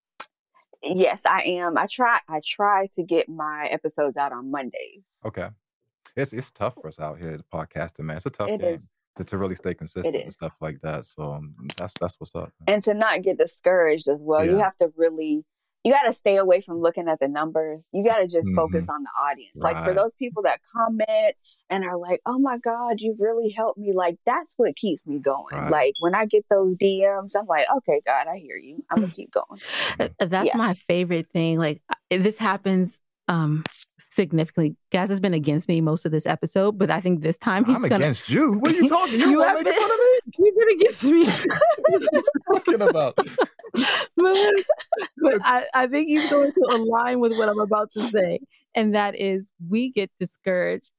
Yes, 0.84 1.26
I 1.26 1.42
am. 1.42 1.78
I 1.78 1.88
try. 1.90 2.20
I 2.30 2.42
try 2.46 2.88
to 2.94 3.04
get 3.04 3.28
my 3.28 3.68
episodes 3.72 4.18
out 4.18 4.32
on 4.32 4.52
Mondays. 4.52 5.18
Okay. 5.26 5.50
It's 6.16 6.32
it's 6.32 6.52
tough 6.52 6.76
for 6.76 6.88
us 6.88 7.00
out 7.00 7.18
here, 7.18 7.38
the 7.38 7.44
podcasting, 7.52 8.02
man. 8.02 8.18
It's 8.18 8.26
a 8.26 8.30
tough 8.30 8.50
It 8.50 8.62
game 8.62 8.76
is, 8.76 8.90
to, 9.16 9.24
to 9.24 9.38
really 9.38 9.56
stay 9.56 9.74
consistent 9.74 10.16
and 10.16 10.34
stuff 10.34 10.54
like 10.62 10.80
that. 10.82 11.06
So 11.06 11.24
um, 11.34 11.56
that's 11.78 11.94
that's 12.00 12.16
what's 12.20 12.36
up. 12.36 12.52
man. 12.60 12.76
and 12.76 12.84
to 12.84 12.94
not 12.94 13.24
get 13.24 13.38
discouraged 13.38 14.08
as 14.08 14.22
well. 14.24 14.46
You 14.46 14.58
have 14.58 14.76
to 14.78 14.92
really. 14.96 15.44
You 15.84 15.94
got 15.94 16.04
to 16.04 16.12
stay 16.12 16.36
away 16.36 16.60
from 16.60 16.82
looking 16.82 17.08
at 17.08 17.20
the 17.20 17.28
numbers. 17.30 17.90
You 17.94 18.04
got 18.04 18.18
to 18.18 18.28
just 18.28 18.54
focus 18.54 18.88
Mhm. 18.88 18.94
on 18.96 19.04
the 19.04 19.10
audience. 19.22 19.62
Like 19.62 19.82
for 19.84 19.94
those 19.94 20.14
people 20.14 20.44
that 20.44 20.60
comment 20.64 21.36
and 21.70 21.86
are 21.86 21.98
like, 21.98 22.20
"Oh 22.26 22.38
my 22.38 22.58
God, 22.58 23.00
you've 23.00 23.22
really 23.22 23.50
helped 23.50 23.78
me." 23.80 23.94
Like 23.94 24.18
that's 24.26 24.56
what 24.58 24.76
keeps 24.76 25.06
me 25.08 25.20
going. 25.20 25.56
Right. 25.56 25.72
Like 25.72 25.94
when 26.02 26.16
I 26.16 26.26
get 26.26 26.46
those 26.50 26.76
DMs, 26.76 27.34
I'm 27.36 27.46
like, 27.46 27.66
"Okay, 27.78 28.02
God, 28.06 28.28
I 28.28 28.38
hear 28.40 28.58
you. 28.58 28.84
I'm 28.90 29.00
gonna 29.00 29.12
keep 29.16 29.32
going." 29.32 29.62
Uh, 30.00 30.10
that's 30.20 30.48
Yeah. 30.48 30.58
my 30.58 30.74
favorite 30.88 31.28
thing 31.32 31.58
like 31.58 31.82
this 32.12 32.38
happens 32.38 33.02
um 33.28 33.64
significantly 34.12 34.76
Gaz 34.92 35.10
has 35.10 35.20
been 35.20 35.34
against 35.34 35.68
me 35.70 35.82
most 35.82 36.06
of 36.06 36.12
this 36.12 36.26
episode 36.26 36.78
but 36.80 36.90
i 36.90 37.00
think 37.00 37.22
this 37.22 37.38
time 37.38 37.64
he's 37.66 37.76
I'm 37.76 37.84
gonna 37.84 37.96
against 37.96 38.30
you. 38.30 38.54
What 38.54 38.74
are 38.74 38.76
you 38.76 38.88
talking? 38.98 39.20
You, 39.20 39.30
You 39.30 39.42
have 39.42 39.64
been- 39.64 39.74
fun 39.74 39.84
of 39.92 39.98
me? 39.98 40.20
You've 40.40 40.56
been 40.58 40.70
against 40.70 41.04
me. 41.04 41.26
What 41.90 42.02
are 42.02 42.10
you 42.14 42.24
talking 42.56 42.82
about? 42.82 43.16
but 44.18 44.54
but 45.18 45.34
I, 45.44 45.66
I 45.74 45.88
think 45.88 46.08
he's 46.10 46.30
going 46.30 46.52
to 46.52 46.62
align 46.76 47.20
with 47.20 47.32
what 47.34 47.50
I'm 47.50 47.60
about 47.60 47.92
to 47.92 48.00
say. 48.02 48.40
and 48.76 48.94
that 48.96 49.16
is 49.16 49.50
we 49.70 49.92
get 49.92 50.12
discouraged 50.20 50.92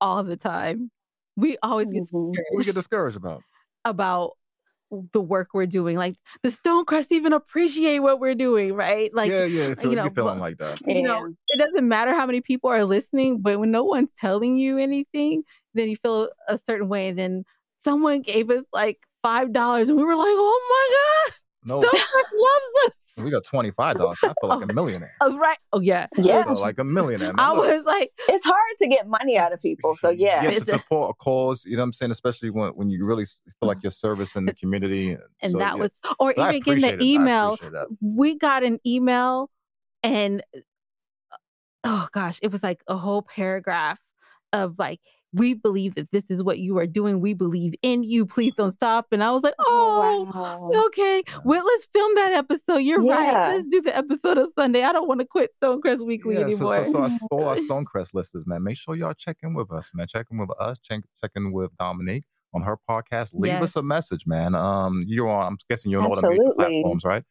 all 0.00 0.22
the 0.24 0.36
time. 0.36 0.90
We 1.36 1.56
always 1.62 1.90
get 1.90 2.02
Mhm. 2.04 2.32
discouraged 2.32 2.38
What 2.50 2.58
we 2.58 2.64
get 2.64 2.74
discouraged 2.74 3.16
about? 3.16 3.42
about 3.84 4.32
the 5.12 5.20
work 5.20 5.48
we're 5.52 5.66
doing. 5.66 5.96
Like 5.96 6.16
the 6.42 6.48
Stonecrest 6.48 7.08
even 7.10 7.32
appreciate 7.32 7.98
what 8.00 8.20
we're 8.20 8.34
doing, 8.34 8.74
right? 8.74 9.12
Like 9.14 9.30
yeah, 9.30 9.44
yeah. 9.44 9.74
Feel, 9.74 9.84
you 9.84 9.90
you 9.90 9.96
know, 9.96 10.02
are 10.06 10.10
feeling 10.10 10.38
but- 10.38 10.40
like 10.40 10.58
that. 10.58 10.80
you 10.86 11.02
know, 11.02 11.32
it 11.48 11.58
doesn't 11.58 11.86
matter 11.86 12.14
how 12.14 12.26
many 12.26 12.40
people 12.40 12.70
are 12.70 12.84
listening, 12.84 13.40
but 13.40 13.58
when 13.60 13.70
no 13.70 13.84
one's 13.84 14.10
telling 14.16 14.56
you 14.56 14.78
anything, 14.78 15.42
then 15.74 15.88
you 15.88 15.96
feel 15.96 16.30
a 16.48 16.58
certain 16.58 16.88
way. 16.88 17.08
And 17.08 17.18
then 17.18 17.44
someone 17.78 18.22
gave 18.22 18.50
us 18.50 18.64
like 18.72 18.98
five 19.22 19.52
dollars, 19.52 19.88
and 19.88 19.98
we 19.98 20.04
were 20.04 20.16
like, 20.16 20.26
"Oh 20.30 20.98
my 21.66 21.74
No, 21.74 21.80
god, 21.80 21.90
Stonecrest 21.90 22.32
loves 22.38 22.86
us!" 22.86 22.92
We 23.22 23.30
got 23.30 23.44
twenty 23.44 23.70
five 23.70 23.96
dollars. 23.96 24.18
I 24.22 24.28
feel 24.40 24.48
like 24.48 24.62
a 24.62 24.66
oh, 24.70 24.74
millionaire. 24.74 25.14
Oh, 25.20 25.36
right? 25.38 25.56
Oh 25.72 25.80
yeah, 25.80 26.06
Yeah. 26.16 26.44
feel 26.44 26.58
like 26.60 26.78
a 26.78 26.84
millionaire. 26.84 27.32
Man. 27.32 27.38
I 27.38 27.52
Look, 27.52 27.66
was 27.66 27.84
like, 27.84 28.12
It's 28.28 28.44
hard 28.44 28.58
to 28.80 28.88
get 28.88 29.06
money 29.08 29.36
out 29.36 29.52
of 29.52 29.60
people. 29.60 29.96
So 29.96 30.10
yeah. 30.10 30.42
yeah, 30.42 30.50
to 30.50 30.56
It's 30.56 30.68
a- 30.68 30.72
support 30.72 31.10
a 31.10 31.14
cause. 31.22 31.64
You 31.64 31.76
know 31.76 31.82
what 31.82 31.86
I'm 31.86 31.92
saying? 31.94 32.12
Especially 32.12 32.50
when, 32.50 32.70
when 32.70 32.90
you 32.90 33.04
really 33.04 33.26
feel 33.26 33.52
mm. 33.62 33.68
like 33.68 33.82
you're 33.82 33.92
servicing 33.92 34.46
the 34.46 34.54
community. 34.54 35.16
and 35.42 35.52
So, 35.52 35.58
that 35.58 35.76
yeah. 35.76 35.82
was, 35.82 35.90
or 36.18 36.32
But 36.36 36.42
I 36.42 36.48
even 36.56 36.78
getting 36.80 36.98
the 36.98 37.04
email. 37.04 37.58
we 38.00 38.36
got 38.36 38.62
an 38.62 38.78
email 38.86 39.50
and 40.02 40.42
uh, 40.54 41.36
oh 41.84 42.08
gosh, 42.12 42.38
it 42.42 42.50
was 42.52 42.62
like 42.62 42.82
a 42.86 42.96
whole 42.96 43.22
paragraph 43.22 43.98
of 44.52 44.78
like, 44.78 45.00
we 45.32 45.52
believe 45.54 45.94
that 45.96 46.10
this 46.10 46.30
is 46.30 46.42
what 46.42 46.58
you 46.58 46.78
are 46.78 46.86
doing. 46.86 47.20
We 47.20 47.34
believe 47.34 47.74
in 47.82 48.02
you. 48.02 48.24
Please 48.24 48.54
don't 48.54 48.72
stop. 48.72 49.08
And 49.12 49.22
I 49.22 49.30
was 49.30 49.42
like, 49.42 49.54
oh, 49.58 50.26
wow. 50.34 50.70
okay. 50.86 51.22
Well, 51.44 51.64
let's 51.64 51.86
film 51.92 52.14
that 52.14 52.32
episode. 52.32 52.78
You're 52.78 53.02
Yeah. 53.02 53.14
right. 53.14 53.56
Let's 53.56 53.68
do 53.68 53.82
the 53.82 53.96
episode 53.96 54.38
of 54.38 54.48
Sunday. 54.54 54.82
I 54.84 54.92
don't 54.92 55.06
want 55.06 55.20
to 55.20 55.26
quit 55.26 55.50
Stonecrest 55.62 56.04
Weekly 56.06 56.36
Yeah, 56.36 56.44
anymore. 56.46 56.84
so, 56.84 56.92
so 56.92 56.98
our, 57.02 57.10
all 57.30 57.44
our 57.48 57.56
Stonecrest 57.56 58.14
listeners, 58.14 58.44
man, 58.46 58.62
make 58.62 58.78
sure 58.78 58.96
y'all 58.96 59.12
check 59.14 59.36
in 59.42 59.52
with 59.54 59.70
us, 59.70 59.90
man. 59.92 60.06
Check 60.06 60.26
in 60.30 60.38
with 60.38 60.50
us. 60.58 60.78
Check, 60.78 61.00
check 61.20 61.32
in 61.36 61.52
with 61.52 61.76
Dominique 61.78 62.24
on 62.54 62.62
her 62.62 62.78
podcast. 62.88 63.30
Leave 63.34 63.52
us 63.60 63.76
a 63.76 63.82
message, 63.82 64.26
man. 64.26 64.54
Um, 64.54 65.04
you're 65.06 65.28
on. 65.28 65.46
I'm 65.46 65.58
guessing 65.68 65.90
you're 65.90 66.00
on 66.00 66.08
all 66.10 66.16
the 66.20 66.28
major 66.28 66.42
platforms, 66.54 67.04
right? 67.04 67.22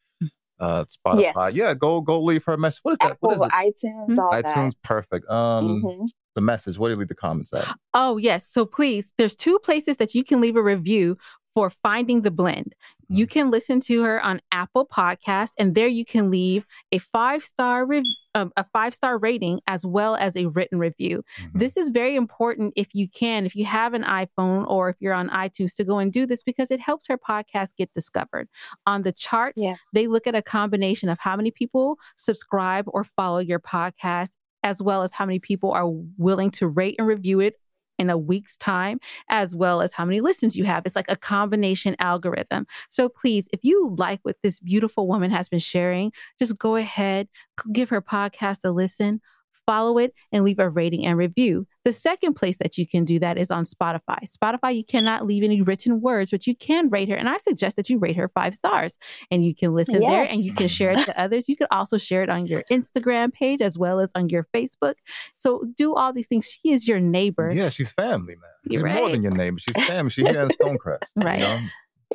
Uh, 0.60 0.86
Spotify. 0.86 1.22
Yes. 1.22 1.54
Yeah, 1.54 1.74
go 1.74 2.02
go 2.02 2.22
leave 2.22 2.44
her 2.46 2.54
a 2.54 2.58
message. 2.58 2.80
What 2.84 2.94
is 2.94 2.98
that? 3.02 3.12
Apple, 3.12 3.30
What 3.30 3.36
is 3.36 3.42
it? 3.44 3.86
iTunes, 4.10 4.18
all 4.18 4.32
iTunes, 4.32 4.72
perfect. 4.84 5.30
Um, 5.30 5.82
that. 5.82 5.88
Mhm. 5.90 6.08
the 6.36 6.42
message. 6.42 6.78
What 6.78 6.88
do 6.90 6.94
you 6.94 7.00
leave 7.00 7.08
the 7.08 7.16
comments 7.16 7.52
at? 7.54 7.66
Oh, 7.96 8.18
yes. 8.18 8.48
So 8.48 8.66
please, 8.66 9.12
there's 9.18 9.36
two 9.36 9.58
places 9.60 9.98
that 9.98 10.14
you 10.16 10.24
can 10.24 10.40
leave 10.42 10.56
a 10.56 10.62
review 10.64 11.18
for 11.56 11.70
Finding 11.84 12.22
the 12.22 12.30
Blend. 12.32 12.74
You 13.10 13.26
can 13.26 13.52
listen 13.52 13.80
to 13.82 14.04
her 14.04 14.22
on 14.24 14.42
Apple 14.52 14.86
Podcast, 14.86 15.52
and 15.58 15.74
there 15.76 15.88
you 15.88 16.04
can 16.04 16.30
leave 16.30 16.66
a 16.92 16.98
five 17.00 17.44
star 17.44 17.86
rev- 17.86 18.04
um, 18.36 18.52
a 18.58 18.66
five 18.74 18.94
star 18.94 19.18
rating 19.18 19.62
as 19.66 19.86
well 19.86 20.16
as 20.16 20.36
a 20.36 20.46
written 20.48 20.78
review. 20.78 21.24
Mhm. 21.40 21.60
This 21.60 21.78
is 21.78 21.90
very 21.90 22.16
important 22.16 22.74
if 22.76 22.88
you 22.94 23.08
can, 23.10 23.46
if 23.46 23.56
you 23.56 23.66
have 23.66 23.94
an 23.94 24.04
iPhone 24.04 24.68
or 24.70 24.90
if 24.90 24.98
you're 25.00 25.14
on 25.14 25.30
iTunes, 25.30 25.74
to 25.76 25.84
go 25.84 26.00
and 26.00 26.12
do 26.12 26.26
this 26.26 26.44
because 26.44 26.70
it 26.70 26.80
helps 26.80 27.08
her 27.08 27.18
podcast 27.18 27.76
get 27.78 27.94
discovered. 27.94 28.50
On 28.86 29.04
the 29.04 29.12
charts, 29.14 29.62
Yes. 29.64 29.80
they 29.94 30.08
look 30.08 30.28
at 30.28 30.36
a 30.36 30.42
combination 30.42 31.08
of 31.10 31.18
how 31.20 31.36
many 31.36 31.50
people 31.50 31.98
subscribe 32.18 32.86
or 32.88 33.04
follow 33.04 33.40
your 33.40 33.60
podcast, 33.60 34.36
as 34.64 34.82
well 34.82 35.02
as 35.02 35.14
how 35.14 35.26
many 35.26 35.40
people 35.40 35.72
are 35.72 35.88
willing 36.18 36.52
to 36.52 36.68
rate 36.68 36.96
and 37.00 37.08
review 37.08 37.40
it 37.40 37.56
in 37.98 38.10
a 38.10 38.18
week's 38.18 38.58
time, 38.58 39.00
as 39.30 39.56
well 39.56 39.82
as 39.82 39.94
how 39.94 40.06
many 40.06 40.22
listens 40.22 40.56
you 40.56 40.66
have. 40.66 40.86
It's 40.86 40.96
like 40.96 41.10
a 41.10 41.16
combination 41.16 41.96
algorithm. 42.00 42.66
So 42.90 43.10
please, 43.10 43.48
if 43.52 43.64
you 43.64 43.96
like 43.98 44.20
what 44.24 44.38
this 44.44 44.60
beautiful 44.60 45.08
woman 45.08 45.32
has 45.32 45.50
been 45.50 45.60
sharing, 45.60 46.12
just 46.40 46.58
go 46.58 46.76
ahead, 46.76 47.28
give 47.72 47.90
her 47.90 48.02
podcast 48.02 48.60
a 48.64 48.72
listen. 48.72 49.22
Follow 49.68 49.98
it 49.98 50.14
and 50.32 50.44
leave 50.46 50.58
a 50.60 50.70
rating 50.70 51.06
and 51.06 51.18
review. 51.18 51.68
The 51.86 51.92
second 51.92 52.36
place 52.36 52.58
that 52.60 52.78
you 52.78 52.88
can 52.88 53.04
do 53.06 53.20
that 53.20 53.38
is 53.38 53.52
on 53.52 53.66
Spotify. 53.66 54.18
Spotify, 54.26 54.76
you 54.76 54.84
cannot 54.86 55.26
leave 55.26 55.44
any 55.44 55.62
written 55.62 56.00
words, 56.02 56.32
but 56.32 56.48
you 56.48 56.56
can 56.56 56.90
rate 56.90 57.10
her. 57.10 57.16
And 57.16 57.28
I 57.30 57.38
suggest 57.40 57.76
that 57.76 57.90
you 57.90 57.98
rate 58.00 58.16
her 58.16 58.30
five 58.30 58.56
stars 58.56 58.98
and 59.30 59.46
you 59.46 59.54
can 59.54 59.74
listen 59.76 60.00
there 60.00 60.24
and 60.24 60.40
you 60.40 60.54
can 60.54 60.68
share 60.70 60.92
it 60.92 61.04
to 61.06 61.20
others. 61.22 61.48
You 61.50 61.56
can 61.58 61.68
also 61.70 61.98
share 61.98 62.24
it 62.24 62.30
on 62.30 62.48
your 62.48 62.64
Instagram 62.72 63.32
page 63.34 63.62
as 63.62 63.78
well 63.78 64.00
as 64.00 64.10
on 64.16 64.30
your 64.30 64.48
Facebook. 64.56 64.96
So 65.38 65.66
do 65.76 65.94
all 65.96 66.14
these 66.14 66.28
things. 66.28 66.46
She 66.46 66.72
is 66.72 66.88
your 66.88 67.00
neighbor. 67.02 67.52
Yeah, 67.54 67.70
she's 67.70 67.92
family, 67.92 68.36
man. 68.36 68.50
She's 68.66 68.74
You're 68.80 68.88
more 68.90 69.10
than 69.12 69.22
your 69.22 69.34
neighbor. 69.36 69.60
She's 69.60 69.86
family. 69.86 70.12
She's 70.12 70.26
here 70.28 70.42
in 70.44 70.50
Stonecrest. 70.62 71.00
you 71.18 71.24
Right. 71.24 71.40
know? 71.42 71.60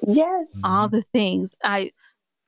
Yes. 0.06 0.60
all 0.64 0.88
the 0.88 1.02
things. 1.12 1.54
I 1.62 1.92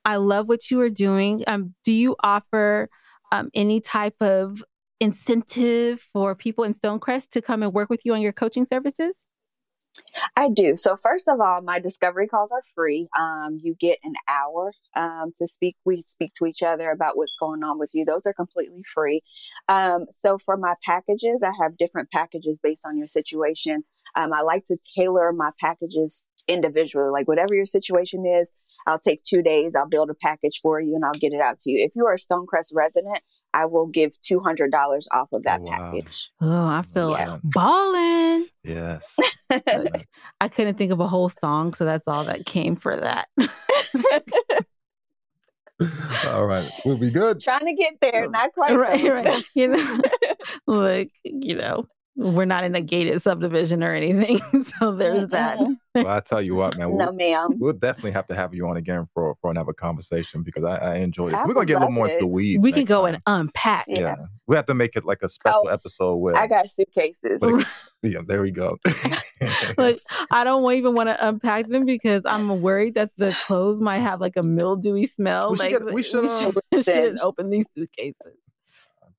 I 0.03 0.15
love 0.17 0.47
what 0.47 0.69
you 0.71 0.81
are 0.81 0.89
doing. 0.89 1.41
Um, 1.47 1.73
do 1.83 1.91
you 1.91 2.15
offer 2.23 2.89
um, 3.31 3.49
any 3.55 3.81
type 3.81 4.15
of 4.21 4.63
incentive 4.99 6.07
for 6.13 6.35
people 6.35 6.63
in 6.63 6.73
Stonecrest 6.73 7.29
to 7.31 7.41
come 7.41 7.63
and 7.63 7.73
work 7.73 7.89
with 7.89 8.01
you 8.05 8.13
on 8.13 8.21
your 8.21 8.33
coaching 8.33 8.65
services? 8.65 9.27
I 10.35 10.49
do. 10.49 10.75
So 10.75 10.97
first 10.97 11.27
of 11.27 11.39
all, 11.39 11.61
my 11.61 11.79
discovery 11.79 12.27
calls 12.27 12.51
are 12.51 12.63
free. 12.73 13.07
Um, 13.17 13.59
you 13.61 13.75
get 13.79 13.99
an 14.03 14.13
hour 14.27 14.73
um, 14.95 15.31
to 15.37 15.47
speak. 15.47 15.77
We 15.85 16.01
speak 16.05 16.33
to 16.35 16.45
each 16.45 16.61
other 16.61 16.91
about 16.91 17.15
what's 17.15 17.37
going 17.39 17.63
on 17.63 17.79
with 17.79 17.91
you. 17.93 18.03
Those 18.05 18.25
are 18.25 18.33
completely 18.33 18.83
free. 18.93 19.21
Um, 19.67 20.05
so 20.11 20.37
for 20.37 20.57
my 20.57 20.75
packages, 20.83 21.43
I 21.43 21.51
have 21.61 21.77
different 21.77 22.11
packages 22.11 22.59
based 22.61 22.81
on 22.85 22.97
your 22.97 23.07
situation. 23.07 23.83
Um, 24.15 24.33
I 24.33 24.41
like 24.41 24.65
to 24.65 24.77
tailor 24.97 25.31
my 25.31 25.51
packages 25.59 26.23
individually. 26.47 27.09
Like 27.09 27.27
whatever 27.27 27.53
your 27.53 27.65
situation 27.65 28.25
is, 28.25 28.51
I'll 28.87 28.99
take 28.99 29.23
two 29.23 29.41
days. 29.41 29.75
I'll 29.75 29.87
build 29.87 30.09
a 30.09 30.15
package 30.15 30.59
for 30.61 30.79
you 30.79 30.95
and 30.95 31.03
I'll 31.03 31.13
get 31.13 31.33
it 31.33 31.41
out 31.41 31.59
to 31.59 31.71
you. 31.71 31.83
If 31.83 31.91
you 31.95 32.05
are 32.05 32.13
a 32.13 32.17
Stonecrest 32.17 32.71
resident, 32.73 33.19
I 33.55 33.65
will 33.65 33.87
give 33.87 34.19
two 34.21 34.39
hundred 34.41 34.71
dollars 34.71 35.07
off 35.11 35.29
of 35.31 35.43
that 35.43 35.61
Wow. 35.61 35.71
package. 35.71 36.29
Oh, 36.41 36.65
I 36.65 36.83
feel 36.93 37.11
Yeah. 37.11 37.31
like 37.31 37.41
balling. 37.43 38.45
Yes. 38.63 39.15
I 40.41 40.47
couldn't 40.49 40.77
think 40.77 40.91
of 40.91 40.99
a 40.99 41.07
whole 41.07 41.29
song, 41.29 41.73
so 41.73 41.85
that's 41.85 42.07
all 42.07 42.25
that 42.25 42.45
came 42.45 42.75
for 42.75 42.95
that. 42.97 43.27
all 46.25 46.45
right. 46.45 46.69
We'll 46.83 46.97
be 46.97 47.11
good. 47.11 47.39
Trying 47.41 47.65
to 47.67 47.73
get 47.73 47.95
there, 48.01 48.29
not 48.29 48.51
quite. 48.53 48.75
right, 48.75 49.01
there. 49.01 49.13
right. 49.15 49.43
You 49.53 49.67
know, 49.69 50.01
like 50.67 51.11
you 51.23 51.55
know, 51.55 51.87
we're 52.17 52.45
not 52.45 52.63
in 52.63 52.73
a 52.75 52.81
gated 52.81 53.21
subdivision 53.21 53.83
or 53.83 53.93
anything, 53.93 54.39
so 54.79 54.93
there's 54.93 55.27
that. 55.27 55.59
Mhm. 55.59 55.75
Well, 55.95 56.07
I 56.07 56.19
tell 56.19 56.41
you 56.41 56.55
what, 56.55 56.77
man. 56.77 56.89
No, 56.97 57.05
We'll, 57.07 57.13
ma'am. 57.13 57.49
we'll 57.59 57.73
definitely 57.73 58.11
have 58.11 58.27
to 58.27 58.35
have 58.35 58.53
you 58.53 58.67
on 58.67 58.77
again 58.77 59.07
for 59.13 59.35
for 59.41 59.49
another 59.51 59.73
conversation 59.73 60.43
because 60.43 60.63
I, 60.63 60.75
I 60.77 60.95
enjoy 60.95 61.29
this. 61.31 61.39
I 61.39 61.45
We're 61.45 61.53
gonna 61.53 61.65
get 61.65 61.73
a 61.73 61.79
little 61.79 61.87
love 61.89 61.93
more 61.93 62.07
into 62.07 62.19
the 62.19 62.27
weeds. 62.27 62.63
We 62.63 62.71
can 62.71 62.83
go 62.85 63.03
time. 63.05 63.15
and 63.15 63.23
unpack. 63.25 63.85
yeah. 63.87 63.99
Yeah. 63.99 64.15
we 64.47 64.55
have 64.55 64.65
to 64.67 64.73
make 64.73 64.95
it 64.95 65.03
like 65.05 65.19
a 65.23 65.29
special 65.29 65.63
Oh, 65.65 65.69
episode 65.69 66.15
where 66.17 66.37
I 66.37 66.47
got 66.47 66.69
suitcases. 66.69 67.39
It- 67.43 67.67
yeah, 68.03 68.19
there 68.25 68.41
we 68.41 68.51
go. 68.51 68.77
like 69.77 69.99
I 70.31 70.43
don't 70.43 70.69
even 70.73 70.93
want 70.95 71.09
to 71.09 71.27
unpack 71.27 71.67
them 71.67 71.85
because 71.85 72.23
I'm 72.25 72.61
worried 72.61 72.95
that 72.95 73.11
the 73.17 73.37
clothes 73.45 73.81
might 73.81 73.99
have 73.99 74.19
like 74.21 74.37
a 74.37 74.43
mildewy 74.43 75.07
smell. 75.07 75.51
We 75.51 75.57
should 75.57 75.63
like 75.71 75.71
get- 75.85 75.93
we 75.93 76.01
should, 76.03 76.25
uh, 76.25 76.51
we 76.71 76.81
shouldn't 76.81 77.19
open 77.21 77.49
these 77.49 77.65
suitcases. 77.77 78.37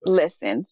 Listen, 0.05 0.67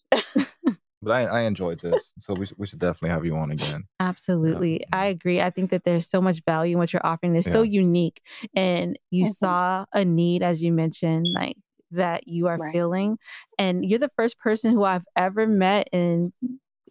but 1.05 1.11
I, 1.13 1.21
I 1.25 1.41
enjoyed 1.43 1.79
this, 1.79 2.11
so 2.19 2.33
we 2.33 2.45
should, 2.47 2.57
we 2.57 2.67
should 2.67 2.79
definitely 2.79 3.09
have 3.11 3.23
you 3.25 3.35
on 3.37 3.51
again. 3.51 3.85
Absolutely. 3.99 4.85
I 4.91 5.05
agree. 5.05 5.39
I 5.39 5.49
think 5.51 5.69
that 5.71 5.83
there's 5.85 6.09
so 6.09 6.21
much 6.21 6.41
value 6.45 6.73
in 6.73 6.79
what 6.79 6.91
you're 6.91 7.05
offering. 7.05 7.35
It's 7.35 7.49
so 7.49 7.61
unique. 7.61 8.21
And 8.55 8.99
you 9.11 9.25
Mhm. 9.25 9.35
saw 9.35 9.85
a 9.93 10.03
need, 10.03 10.43
as 10.43 10.61
you 10.61 10.73
mentioned, 10.73 11.27
like 11.33 11.55
that 11.91 12.27
you 12.27 12.47
are 12.47 12.57
Right. 12.57 12.73
feeling. 12.73 13.17
And 13.57 13.85
you're 13.85 13.99
the 13.99 14.11
first 14.17 14.37
person 14.39 14.73
who 14.73 14.83
I've 14.83 15.05
ever 15.15 15.47
met 15.47 15.87
in 15.93 16.33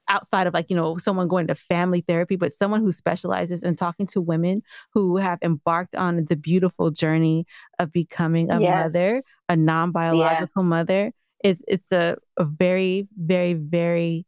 outside 0.09 0.47
of 0.47 0.53
like, 0.55 0.69
you 0.71 0.77
know, 0.77 0.97
someone 0.99 1.29
going 1.29 1.47
to 1.47 1.55
family 1.55 2.03
therapy, 2.07 2.37
but 2.37 2.53
someone 2.55 2.81
who 2.83 2.93
specializes 2.93 3.63
in 3.63 3.75
talking 3.75 4.07
to 4.07 4.21
women 4.21 4.63
who 4.93 5.17
have 5.17 5.39
embarked 5.43 5.95
on 5.97 6.27
the 6.29 6.37
beautiful 6.37 6.91
journey 6.91 7.47
of 7.79 7.91
becoming 7.91 8.51
a 8.51 8.61
mother, 8.61 9.23
a 9.49 9.57
non-biological 9.57 10.63
mother. 10.63 11.13
It's 11.45 11.63
it's 11.69 11.93
a, 11.93 12.17
a 12.39 12.45
very, 12.45 13.07
very, 13.17 13.53
very 13.53 14.27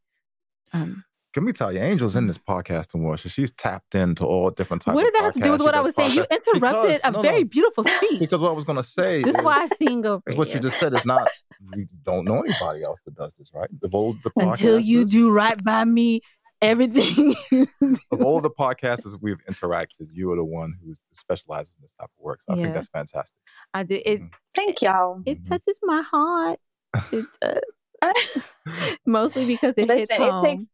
um, 0.74 1.02
Let 1.34 1.42
me 1.44 1.52
tell 1.52 1.72
you, 1.72 1.80
Angel's 1.80 2.14
in 2.14 2.26
this 2.26 2.36
podcasting 2.38 3.00
world. 3.02 3.20
So 3.20 3.28
she's 3.30 3.50
tapped 3.52 3.94
into 3.94 4.24
all 4.26 4.50
different 4.50 4.82
types. 4.82 4.94
What 4.94 5.04
did 5.04 5.14
that 5.14 5.22
have 5.24 5.32
to 5.34 5.40
do 5.40 5.52
with 5.52 5.62
what 5.62 5.74
I 5.74 5.82
does 5.82 5.94
was 5.96 6.12
saying? 6.14 6.16
You 6.30 6.36
interrupted 6.36 6.96
Because- 6.96 7.00
a 7.04 7.10
no, 7.12 7.22
very 7.22 7.42
no. 7.44 7.48
beautiful 7.48 7.84
speech. 7.84 8.20
Because 8.20 8.40
what 8.40 8.50
I 8.50 8.52
was 8.52 8.64
going 8.66 8.76
to 8.76 8.82
say 8.82 9.22
this 9.22 9.34
is 9.34 9.40
is, 9.40 9.44
why 9.44 9.62
I 9.62 9.66
sing 9.78 10.04
over 10.04 10.22
is 10.26 10.36
what 10.36 10.52
you 10.52 10.60
just 10.60 10.78
said 10.78 10.92
is 10.92 11.06
not. 11.06 11.26
We 11.74 11.86
don't 12.04 12.24
know 12.26 12.40
anybody 12.42 12.82
else 12.86 13.00
that 13.06 13.14
does 13.14 13.34
this, 13.36 13.50
right? 13.54 13.68
Of 13.82 13.94
all 13.94 14.14
the 14.22 14.30
Until 14.36 14.78
you 14.78 15.04
do 15.06 15.30
right 15.30 15.62
by 15.64 15.84
me, 15.84 16.20
everything. 16.60 17.34
of 18.12 18.20
all 18.22 18.40
the 18.42 18.50
podcasters 18.50 19.16
we've 19.22 19.42
interacted, 19.50 20.08
you 20.12 20.30
are 20.32 20.36
the 20.36 20.44
one 20.44 20.74
who 20.84 20.92
specializes 21.14 21.74
in 21.78 21.82
this 21.82 21.92
type 21.92 22.10
of 22.18 22.22
work. 22.22 22.40
So 22.42 22.52
I 22.52 22.56
Yeah. 22.56 22.62
think 22.64 22.74
that's 22.74 22.88
fantastic. 22.88 23.36
I 23.72 23.84
did 23.84 24.02
it. 24.04 24.20
Mhm. 24.22 24.30
Thank 24.54 24.82
y'all. 24.82 25.22
It 25.24 25.42
Mhm. 25.42 25.48
touches 25.48 25.78
my 25.82 26.02
heart. 26.02 26.58
It 27.12 27.26
does. 27.40 28.42
Mostly 29.06 29.46
because 29.46 29.74
it 29.76 29.88
hits 29.90 30.10
Listen, 30.10 30.16
home. 30.30 30.44
it 30.44 30.48
takes. 30.48 30.70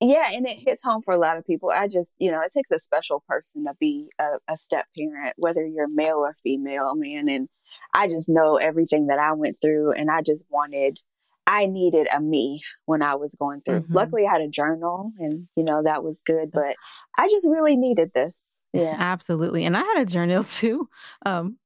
Yeah, 0.00 0.30
and 0.32 0.46
it 0.46 0.58
hits 0.64 0.82
home 0.84 1.02
for 1.02 1.12
a 1.12 1.18
lot 1.18 1.38
of 1.38 1.44
people. 1.46 1.70
I 1.70 1.88
just, 1.88 2.14
you 2.18 2.30
know, 2.30 2.40
it 2.40 2.52
takes 2.54 2.70
a 2.70 2.78
special 2.78 3.24
person 3.28 3.64
to 3.64 3.72
be 3.80 4.10
a, 4.20 4.34
a 4.46 4.56
step 4.56 4.86
parent, 4.96 5.34
whether 5.38 5.66
you're 5.66 5.88
male 5.88 6.18
or 6.18 6.36
female, 6.42 6.94
man. 6.94 7.28
And 7.28 7.48
I 7.94 8.06
just 8.06 8.28
know 8.28 8.56
everything 8.58 9.08
that 9.08 9.18
I 9.18 9.32
went 9.32 9.56
through, 9.60 9.92
and 9.92 10.08
I 10.08 10.22
just 10.22 10.44
wanted, 10.50 11.00
I 11.48 11.66
needed 11.66 12.06
a 12.14 12.20
me 12.20 12.62
when 12.84 13.02
I 13.02 13.16
was 13.16 13.34
going 13.40 13.62
through. 13.62 13.80
Mhm. 13.80 13.86
Luckily, 13.94 14.24
I 14.24 14.32
had 14.34 14.40
a 14.42 14.48
journal, 14.48 15.10
and 15.18 15.48
you 15.56 15.64
know 15.64 15.82
that 15.82 16.04
was 16.04 16.22
good. 16.24 16.52
But 16.52 16.76
I 17.18 17.28
just 17.28 17.48
really 17.48 17.76
needed 17.76 18.12
this. 18.14 18.60
Yeah. 18.72 18.94
Absolutely. 18.96 19.64
And 19.64 19.76
I 19.76 19.80
had 19.80 20.02
a 20.02 20.06
journal 20.06 20.42
too. 20.44 20.88
Um, 21.26 21.58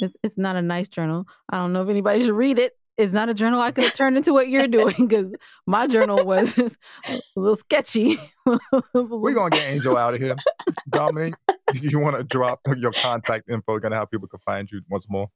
it's, 0.00 0.16
it's 0.22 0.36
not 0.36 0.56
a 0.56 0.62
nice 0.62 0.88
journal. 0.88 1.24
I 1.48 1.56
don't 1.56 1.72
know 1.72 1.82
if 1.82 1.88
anybody 1.88 2.20
should 2.20 2.32
read 2.34 2.58
it. 2.58 2.72
It's 2.96 3.12
not 3.12 3.28
a 3.28 3.34
journal 3.34 3.60
I 3.60 3.72
could 3.72 3.84
have 3.84 3.94
turned 3.94 4.16
into 4.16 4.32
what 4.32 4.48
you're 4.48 4.68
doing 4.68 4.94
because 4.98 5.32
my 5.66 5.86
journal 5.86 6.24
was 6.24 6.56
a 6.58 6.70
little 7.34 7.56
sketchy. 7.56 8.18
We're 8.94 9.34
gonna 9.34 9.50
get 9.50 9.68
Angel 9.68 9.96
out 9.96 10.14
of 10.14 10.20
here. 10.20 10.36
Dominique, 10.88 11.34
you 11.74 11.98
want 11.98 12.16
to 12.16 12.24
drop 12.24 12.60
your 12.76 12.92
contact 12.92 13.50
info? 13.50 13.78
Gonna 13.78 13.96
how 13.96 14.04
people 14.04 14.28
can 14.28 14.40
find 14.40 14.70
you 14.70 14.82
once 14.88 15.06
more. 15.08 15.28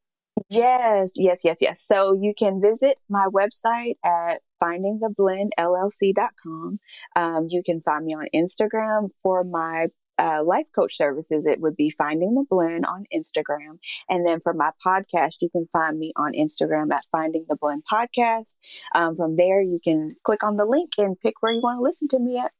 Yes, 0.51 1.13
yes, 1.17 1.41
yes, 1.45 1.57
yes. 1.61 1.83
So 1.83 2.13
you 2.13 2.33
can 2.37 2.61
visit 2.63 2.99
my 3.09 3.27
website 3.27 3.97
at 4.05 4.43
findingtheblendllc.com. 4.63 6.79
Um, 7.17 7.47
you 7.49 7.63
can 7.65 7.81
find 7.81 8.05
me 8.05 8.15
on 8.15 8.27
Instagram 8.35 9.09
for 9.23 9.43
my 9.45 9.87
uh, 10.19 10.43
life 10.45 10.67
coach 10.75 10.97
services. 10.97 11.47
It 11.47 11.61
would 11.61 11.77
be 11.77 11.91
Finding 11.91 12.35
the 12.35 12.45
Blend 12.49 12.85
on 12.87 13.05
Instagram. 13.15 13.79
And 14.09 14.25
then 14.27 14.41
for 14.41 14.53
my 14.55 14.71
podcast, 14.85 15.37
you 15.41 15.49
can 15.51 15.67
find 15.73 15.99
me 15.99 16.13
on 16.17 16.33
Instagram 16.33 16.93
at 16.93 17.05
Finding 17.11 17.47
the 17.49 17.57
Blend 17.57 17.85
Podcast. 17.91 18.57
Um, 18.95 19.17
from 19.17 19.37
there, 19.37 19.61
you 19.63 19.79
can 19.83 20.17
click 20.25 20.43
on 20.43 20.57
the 20.57 20.65
link 20.65 20.93
and 20.99 21.19
pick 21.21 21.35
where 21.41 21.53
you 21.53 21.61
want 21.63 21.79
to 21.79 21.83
listen 21.83 22.09
to 22.09 22.19
me 22.19 22.39
at. 22.39 22.53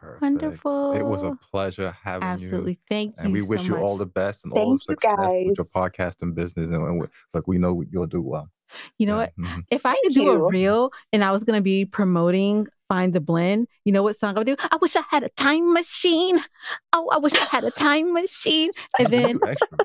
Perfect. 0.00 0.22
Wonderful. 0.22 0.92
It 0.92 1.02
was 1.04 1.22
a 1.22 1.36
pleasure 1.50 1.96
having 2.02 2.28
you. 2.38 2.46
Absolutely. 2.46 2.78
Thank 2.88 3.16
you. 3.16 3.24
And 3.24 3.32
we 3.32 3.42
wish 3.42 3.60
so 3.60 3.66
you 3.66 3.72
much. 3.72 3.80
all 3.80 3.96
the 3.96 4.06
best 4.06 4.44
and 4.44 4.52
all 4.52 4.58
the 4.58 4.78
Thank 4.78 4.88
you, 4.88 4.94
success 4.94 5.32
with 5.32 5.56
your 5.58 5.66
guys. 5.90 5.90
podcasting 6.16 6.34
business. 6.34 6.70
And, 6.70 6.82
and 6.82 7.08
like 7.34 7.46
we 7.46 7.58
know 7.58 7.82
you'll 7.90 8.06
do 8.06 8.22
well. 8.22 8.48
You 8.98 9.06
know 9.06 9.14
Yeah, 9.20 9.28
what? 9.36 9.36
mhm. 9.38 9.64
If 9.70 9.86
I 9.86 9.92
Thank 9.92 10.04
could 10.04 10.12
do 10.14 10.30
a 10.30 10.34
you. 10.34 10.48
reel 10.48 10.90
and 11.12 11.24
I 11.24 11.30
was 11.30 11.44
going 11.44 11.56
to 11.56 11.62
be 11.62 11.84
promoting 11.86 12.66
Find 12.88 13.12
the 13.12 13.20
Blend, 13.20 13.66
you 13.84 13.92
know 13.92 14.04
what 14.04 14.16
song 14.16 14.36
I 14.36 14.38
would 14.40 14.46
do? 14.46 14.54
I 14.58 14.76
wish 14.80 14.94
I 14.94 15.02
had 15.10 15.24
a 15.24 15.28
time 15.30 15.72
machine. 15.72 16.40
Oh, 16.92 17.08
I 17.12 17.18
wish 17.18 17.32
I 17.34 17.44
had 17.50 17.64
a 17.64 17.70
time 17.72 18.12
machine. 18.12 18.70
And 19.00 19.08
then 19.12 19.40
extra, 19.46 19.78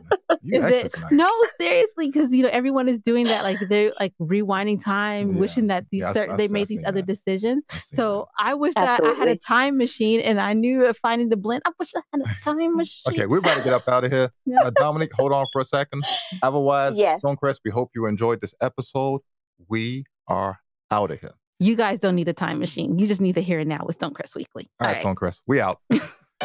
And 0.43 0.63
then- 0.63 0.89
no, 1.11 1.27
seriously, 1.59 2.07
because 2.11 2.31
you 2.31 2.43
know 2.43 2.49
everyone 2.49 2.87
is 2.87 2.99
doing 2.99 3.25
that. 3.25 3.43
Like 3.43 3.57
they're 3.69 3.91
like 3.99 4.13
rewinding 4.21 4.83
time, 4.83 5.33
Yeah. 5.33 5.39
wishing 5.39 5.67
that 5.67 5.85
these 5.91 6.01
Yeah, 6.01 6.13
I- 6.15 6.33
I- 6.33 6.35
they 6.37 6.45
I 6.45 6.47
made 6.49 6.67
these 6.67 6.83
other 6.85 7.01
that. 7.01 7.07
decisions. 7.07 7.63
I 7.71 7.77
seen 7.79 7.97
So 7.97 8.27
I 8.39 8.53
wish 8.53 8.75
that 8.75 9.01
I 9.03 9.13
had 9.13 9.27
a 9.27 9.35
time 9.35 9.77
machine, 9.77 10.19
and 10.21 10.39
I 10.39 10.53
knew 10.53 10.85
of 10.85 10.95
finding 10.97 11.29
the 11.29 11.37
blend. 11.37 11.63
I 11.65 11.71
wish 11.79 11.91
I 11.95 12.01
had 12.13 12.21
a 12.21 12.25
time 12.43 12.75
machine. 12.77 13.13
Okay, 13.13 13.25
we're 13.25 13.39
about 13.39 13.57
to 13.57 13.63
get 13.63 13.73
up 13.73 13.87
out 13.89 14.03
of 14.03 14.11
here. 14.11 14.29
Yeah. 14.45 14.57
Uh, 14.63 14.69
Dominic, 14.71 15.11
hold 15.13 15.31
on 15.31 15.45
for 15.53 15.61
a 15.61 15.65
second. 15.65 16.03
Otherwise, 16.43 16.97
Yes. 16.97 17.21
Stonecrest, 17.23 17.59
we 17.65 17.71
hope 17.71 17.89
you 17.95 18.05
enjoyed 18.05 18.41
this 18.41 18.53
episode. 18.61 19.21
We 19.69 20.05
are 20.27 20.59
out 20.91 21.09
of 21.11 21.19
here. 21.19 21.33
You 21.61 21.75
guys 21.75 21.99
don't 21.99 22.15
need 22.15 22.27
a 22.27 22.33
time 22.33 22.57
machine. 22.57 22.97
You 22.97 23.05
just 23.05 23.21
need 23.21 23.35
to 23.35 23.41
hear 23.43 23.59
it 23.59 23.67
now 23.67 23.83
with 23.85 23.99
Stonecrest 23.99 24.35
Weekly. 24.35 24.67
All 24.79 24.87
right, 24.87 24.99
Stonecrest, 24.99 25.41
we 25.45 25.61
out. 25.61 25.77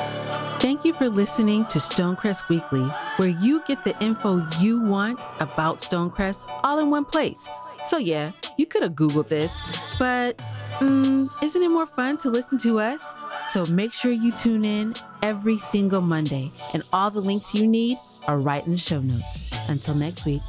Thank 0.61 0.85
you 0.85 0.93
for 0.93 1.09
listening 1.09 1.65
to 1.69 1.79
Stonecrest 1.79 2.51
Weekly, 2.51 2.87
where 3.17 3.31
you 3.31 3.63
get 3.67 3.83
the 3.83 3.99
info 4.05 4.47
you 4.61 4.79
want 4.79 5.19
about 5.41 5.79
Stonecrest 5.79 6.45
all 6.63 6.79
in 6.81 6.91
one 6.91 7.07
place. 7.07 7.49
So, 7.87 7.97
yeah, 7.97 8.33
you 8.59 8.67
could 8.67 8.83
have 8.83 8.93
Googled 8.93 9.29
this, 9.29 9.51
but 9.99 10.37
mm, 10.81 11.31
isn't 11.43 11.63
it 11.63 11.69
more 11.71 11.87
fun 11.87 12.19
to 12.19 12.29
listen 12.29 12.59
to 12.59 12.81
us? 12.81 13.03
So, 13.49 13.65
make 13.65 13.95
sure 13.95 14.13
you 14.13 14.33
tune 14.33 14.67
in 14.67 14.93
every 15.23 15.57
single 15.57 16.03
Monday, 16.03 16.53
and 16.75 16.83
all 16.93 17.11
the 17.11 17.23
links 17.23 17.55
you 17.55 17.67
need 17.67 17.97
are 18.29 18.39
right 18.39 18.67
in 18.67 18.73
the 18.73 18.79
show 18.79 19.01
notes. 19.01 19.51
Until 19.71 19.95
next 19.95 20.27
week. 20.27 20.43